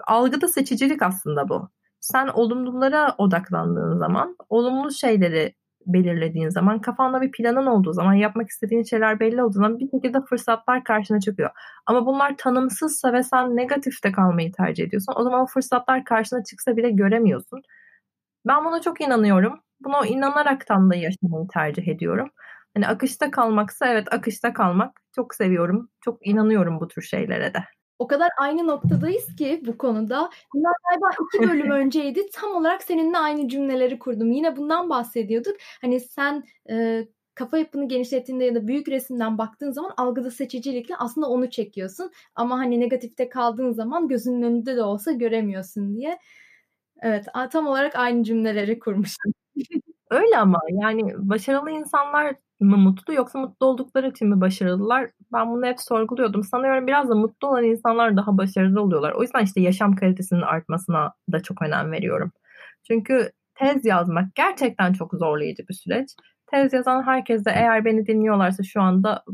algıda 0.07 0.49
seçicilik 0.49 1.03
aslında 1.03 1.49
bu. 1.49 1.69
Sen 2.01 2.29
olumlulara 2.29 3.15
odaklandığın 3.19 3.99
zaman, 3.99 4.37
olumlu 4.49 4.93
şeyleri 4.93 5.55
belirlediğin 5.87 6.49
zaman, 6.49 6.81
kafanda 6.81 7.21
bir 7.21 7.31
planın 7.33 7.67
olduğu 7.67 7.93
zaman, 7.93 8.13
yapmak 8.15 8.49
istediğin 8.49 8.83
şeyler 8.83 9.21
belli 9.21 9.43
olduğu 9.43 9.53
zaman 9.53 9.79
bir 9.79 9.91
şekilde 9.91 10.21
fırsatlar 10.21 10.85
karşına 10.85 11.21
çıkıyor. 11.21 11.51
Ama 11.87 12.07
bunlar 12.07 12.37
tanımsızsa 12.37 13.13
ve 13.13 13.23
sen 13.23 13.57
negatifte 13.57 14.13
kalmayı 14.13 14.53
tercih 14.53 14.85
ediyorsun. 14.85 15.15
O 15.17 15.23
zaman 15.23 15.41
o 15.43 15.47
fırsatlar 15.47 16.05
karşına 16.05 16.45
çıksa 16.45 16.77
bile 16.77 16.91
göremiyorsun. 16.91 17.63
Ben 18.47 18.65
buna 18.65 18.81
çok 18.81 19.01
inanıyorum. 19.01 19.61
Buna 19.81 20.07
inanaraktan 20.07 20.91
da 20.91 20.95
yaşamayı 20.95 21.47
tercih 21.55 21.89
ediyorum. 21.89 22.29
Hani 22.75 22.89
akışta 22.89 23.31
kalmaksa 23.31 23.87
evet 23.87 24.13
akışta 24.13 24.53
kalmak 24.53 25.01
çok 25.15 25.35
seviyorum. 25.35 25.91
Çok 26.01 26.27
inanıyorum 26.27 26.81
bu 26.81 26.89
tür 26.89 27.03
şeylere 27.03 27.55
de. 27.55 27.65
O 27.99 28.07
kadar 28.07 28.29
aynı 28.39 28.67
noktadayız 28.67 29.37
ki 29.37 29.63
bu 29.67 29.79
konuda. 29.79 30.31
Bunlar 30.55 30.73
galiba 30.89 31.07
iki 31.35 31.49
bölüm 31.51 31.71
önceydi. 31.71 32.27
Tam 32.33 32.55
olarak 32.55 32.83
seninle 32.83 33.19
aynı 33.19 33.49
cümleleri 33.49 33.99
kurdum. 33.99 34.33
Yine 34.33 34.57
bundan 34.57 34.91
bahsediyorduk. 34.91 35.57
Hani 35.81 36.01
sen 36.01 36.45
e, 36.71 37.07
kafa 37.35 37.59
yapını 37.59 37.89
genişlettiğinde 37.89 38.45
ya 38.45 38.55
da 38.55 38.67
büyük 38.67 38.89
resimden 38.89 39.39
baktığın 39.39 39.71
zaman 39.71 39.93
algıda 39.97 40.31
seçicilikle 40.31 40.97
aslında 40.97 41.29
onu 41.29 41.51
çekiyorsun. 41.51 42.11
Ama 42.35 42.59
hani 42.59 42.81
negatifte 42.81 43.29
kaldığın 43.29 43.73
zaman 43.73 44.09
gözünün 44.09 44.43
önünde 44.43 44.77
de 44.77 44.83
olsa 44.83 45.13
göremiyorsun 45.13 45.97
diye. 45.97 46.19
Evet 47.03 47.27
tam 47.53 47.67
olarak 47.67 47.97
aynı 47.97 48.25
cümleleri 48.25 48.79
kurmuştum. 48.79 49.33
Öyle 50.11 50.39
ama 50.39 50.61
yani 50.69 51.13
başarılı 51.17 51.71
insanlar 51.71 52.37
mı 52.61 52.77
mutlu 52.77 53.15
yoksa 53.15 53.39
mutlu 53.39 53.67
oldukları 53.67 54.09
için 54.09 54.29
mi 54.29 54.41
başarılılar? 54.41 55.11
Ben 55.33 55.51
bunu 55.51 55.67
hep 55.67 55.81
sorguluyordum. 55.81 56.45
Sanıyorum 56.45 56.87
biraz 56.87 57.09
da 57.09 57.15
mutlu 57.15 57.49
olan 57.49 57.65
insanlar 57.65 58.17
daha 58.17 58.39
başarılı 58.39 58.83
oluyorlar. 58.83 59.13
O 59.13 59.23
yüzden 59.23 59.45
işte 59.45 59.61
yaşam 59.61 59.97
kalitesinin 59.97 60.41
artmasına 60.43 61.13
da 61.33 61.41
çok 61.43 61.63
önem 61.63 61.93
veriyorum. 61.93 62.33
Çünkü 62.87 63.33
tez 63.55 63.85
yazmak 63.85 64.35
gerçekten 64.35 64.93
çok 64.93 65.15
zorlayıcı 65.15 65.69
bir 65.69 65.75
süreç. 65.75 66.11
Tez 66.47 66.73
yazan 66.73 67.03
herkes 67.03 67.45
de 67.45 67.51
eğer 67.55 67.85
beni 67.85 68.07
dinliyorlarsa 68.07 68.63
şu 68.63 68.81
anda 68.83 69.25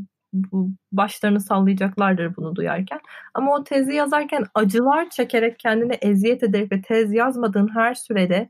başlarını 0.92 1.40
sallayacaklardır 1.40 2.36
bunu 2.36 2.56
duyarken. 2.56 3.00
Ama 3.34 3.54
o 3.54 3.64
tezi 3.64 3.94
yazarken 3.94 4.44
acılar 4.54 5.10
çekerek 5.10 5.58
kendine 5.58 5.94
eziyet 5.94 6.42
ederek 6.42 6.72
ve 6.72 6.82
tez 6.82 7.12
yazmadığın 7.12 7.74
her 7.74 7.94
sürede 7.94 8.48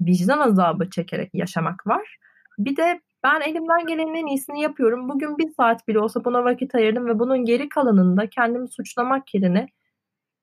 vicdan 0.00 0.38
azabı 0.38 0.90
çekerek 0.90 1.30
yaşamak 1.34 1.86
var. 1.86 2.18
Bir 2.58 2.76
de 2.76 3.00
ben 3.24 3.40
elimden 3.40 3.86
gelenin 3.86 4.14
en 4.14 4.26
iyisini 4.26 4.60
yapıyorum. 4.60 5.08
Bugün 5.08 5.38
bir 5.38 5.48
saat 5.48 5.88
bile 5.88 5.98
olsa 5.98 6.24
buna 6.24 6.44
vakit 6.44 6.74
ayırdım 6.74 7.06
ve 7.06 7.18
bunun 7.18 7.44
geri 7.44 7.68
kalanında 7.68 8.26
kendimi 8.26 8.68
suçlamak 8.68 9.34
yerine 9.34 9.68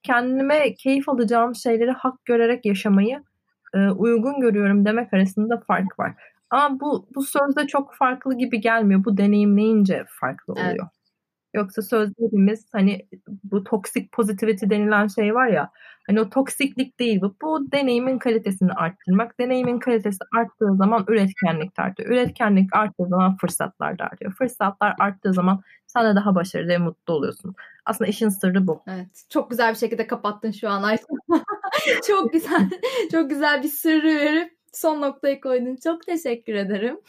kendime 0.04 0.74
keyif 0.74 1.10
alacağım 1.10 1.56
şeyleri 1.56 1.92
hak 1.92 2.26
görerek 2.26 2.66
yaşamayı 2.66 3.24
e, 3.74 3.90
uygun 3.90 4.42
görüyorum 4.42 4.86
demek 4.86 5.14
arasında 5.14 5.64
fark 5.68 6.00
var. 6.00 6.14
Ama 6.50 6.80
bu 6.80 7.08
bu 7.16 7.24
sözde 7.24 7.68
çok 7.68 7.94
farklı 7.94 8.38
gibi 8.38 8.62
gelmiyor. 8.62 9.06
Bu 9.06 9.18
deneyimleyince 9.18 10.06
farklı 10.10 10.54
oluyor. 10.54 10.70
Evet. 10.70 10.82
Yoksa 11.54 11.82
sözlerimiz 11.82 12.66
hani 12.72 13.08
bu 13.44 13.64
toksik 13.64 14.12
positivity 14.12 14.66
denilen 14.70 15.08
şey 15.08 15.36
var 15.36 15.48
ya 15.48 15.72
hani 16.08 16.22
o 16.22 16.30
toksiklik 16.30 17.00
değil 17.00 17.22
bu. 17.22 17.36
Bu 17.42 17.72
deneyimin 17.72 18.20
kalitesini 18.20 18.74
arttırmak. 18.74 19.40
Deneyimin 19.40 19.80
kalitesi 19.80 20.20
arttığı 20.38 20.76
zaman 20.76 21.06
üretkenlik 21.08 21.80
artıyor. 21.80 22.10
Üretkenlik 22.10 22.76
arttığı 22.76 23.06
zaman 23.10 23.38
fırsatlar 23.38 24.00
da 24.00 24.04
artıyor. 24.04 24.34
Fırsatlar 24.34 24.96
arttığı 25.00 25.34
zaman 25.34 25.62
sen 25.88 26.06
de 26.06 26.16
daha 26.16 26.36
başarılı 26.36 26.68
ve 26.70 26.78
mutlu 26.78 27.14
oluyorsun. 27.14 27.56
Aslında 27.86 28.10
işin 28.10 28.30
sırrı 28.30 28.68
bu. 28.68 28.84
Evet. 28.88 29.26
Çok 29.30 29.50
güzel 29.50 29.74
bir 29.74 29.78
şekilde 29.78 30.08
kapattın 30.08 30.52
şu 30.52 30.70
an 30.70 30.84
Ayşe. 30.84 31.04
çok 32.08 32.34
güzel. 32.34 32.70
Çok 33.12 33.30
güzel 33.30 33.64
bir 33.64 33.70
sırrı 33.70 34.08
verip 34.08 34.56
son 34.78 35.02
noktayı 35.02 35.42
koydun. 35.42 35.76
Çok 35.84 36.06
teşekkür 36.06 36.54
ederim. 36.54 37.00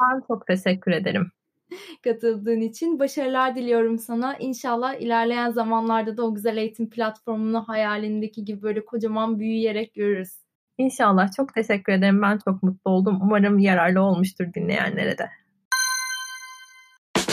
Ben 0.00 0.22
çok 0.28 0.46
teşekkür 0.46 0.92
ederim. 0.92 1.30
katıldığın 2.04 2.60
için. 2.60 2.98
Başarılar 2.98 3.56
diliyorum 3.56 3.98
sana. 3.98 4.36
İnşallah 4.36 4.94
ilerleyen 4.94 5.50
zamanlarda 5.50 6.16
da 6.16 6.22
o 6.22 6.34
güzel 6.34 6.56
eğitim 6.56 6.90
platformunu 6.90 7.68
hayalindeki 7.68 8.44
gibi 8.44 8.62
böyle 8.62 8.84
kocaman 8.84 9.38
büyüyerek 9.38 9.94
görürüz. 9.94 10.32
İnşallah. 10.78 11.32
Çok 11.36 11.54
teşekkür 11.54 11.92
ederim. 11.92 12.22
Ben 12.22 12.38
çok 12.44 12.62
mutlu 12.62 12.90
oldum. 12.90 13.18
Umarım 13.22 13.58
yararlı 13.58 14.02
olmuştur 14.02 14.54
dinleyenlere 14.54 15.18
de. 15.18 15.30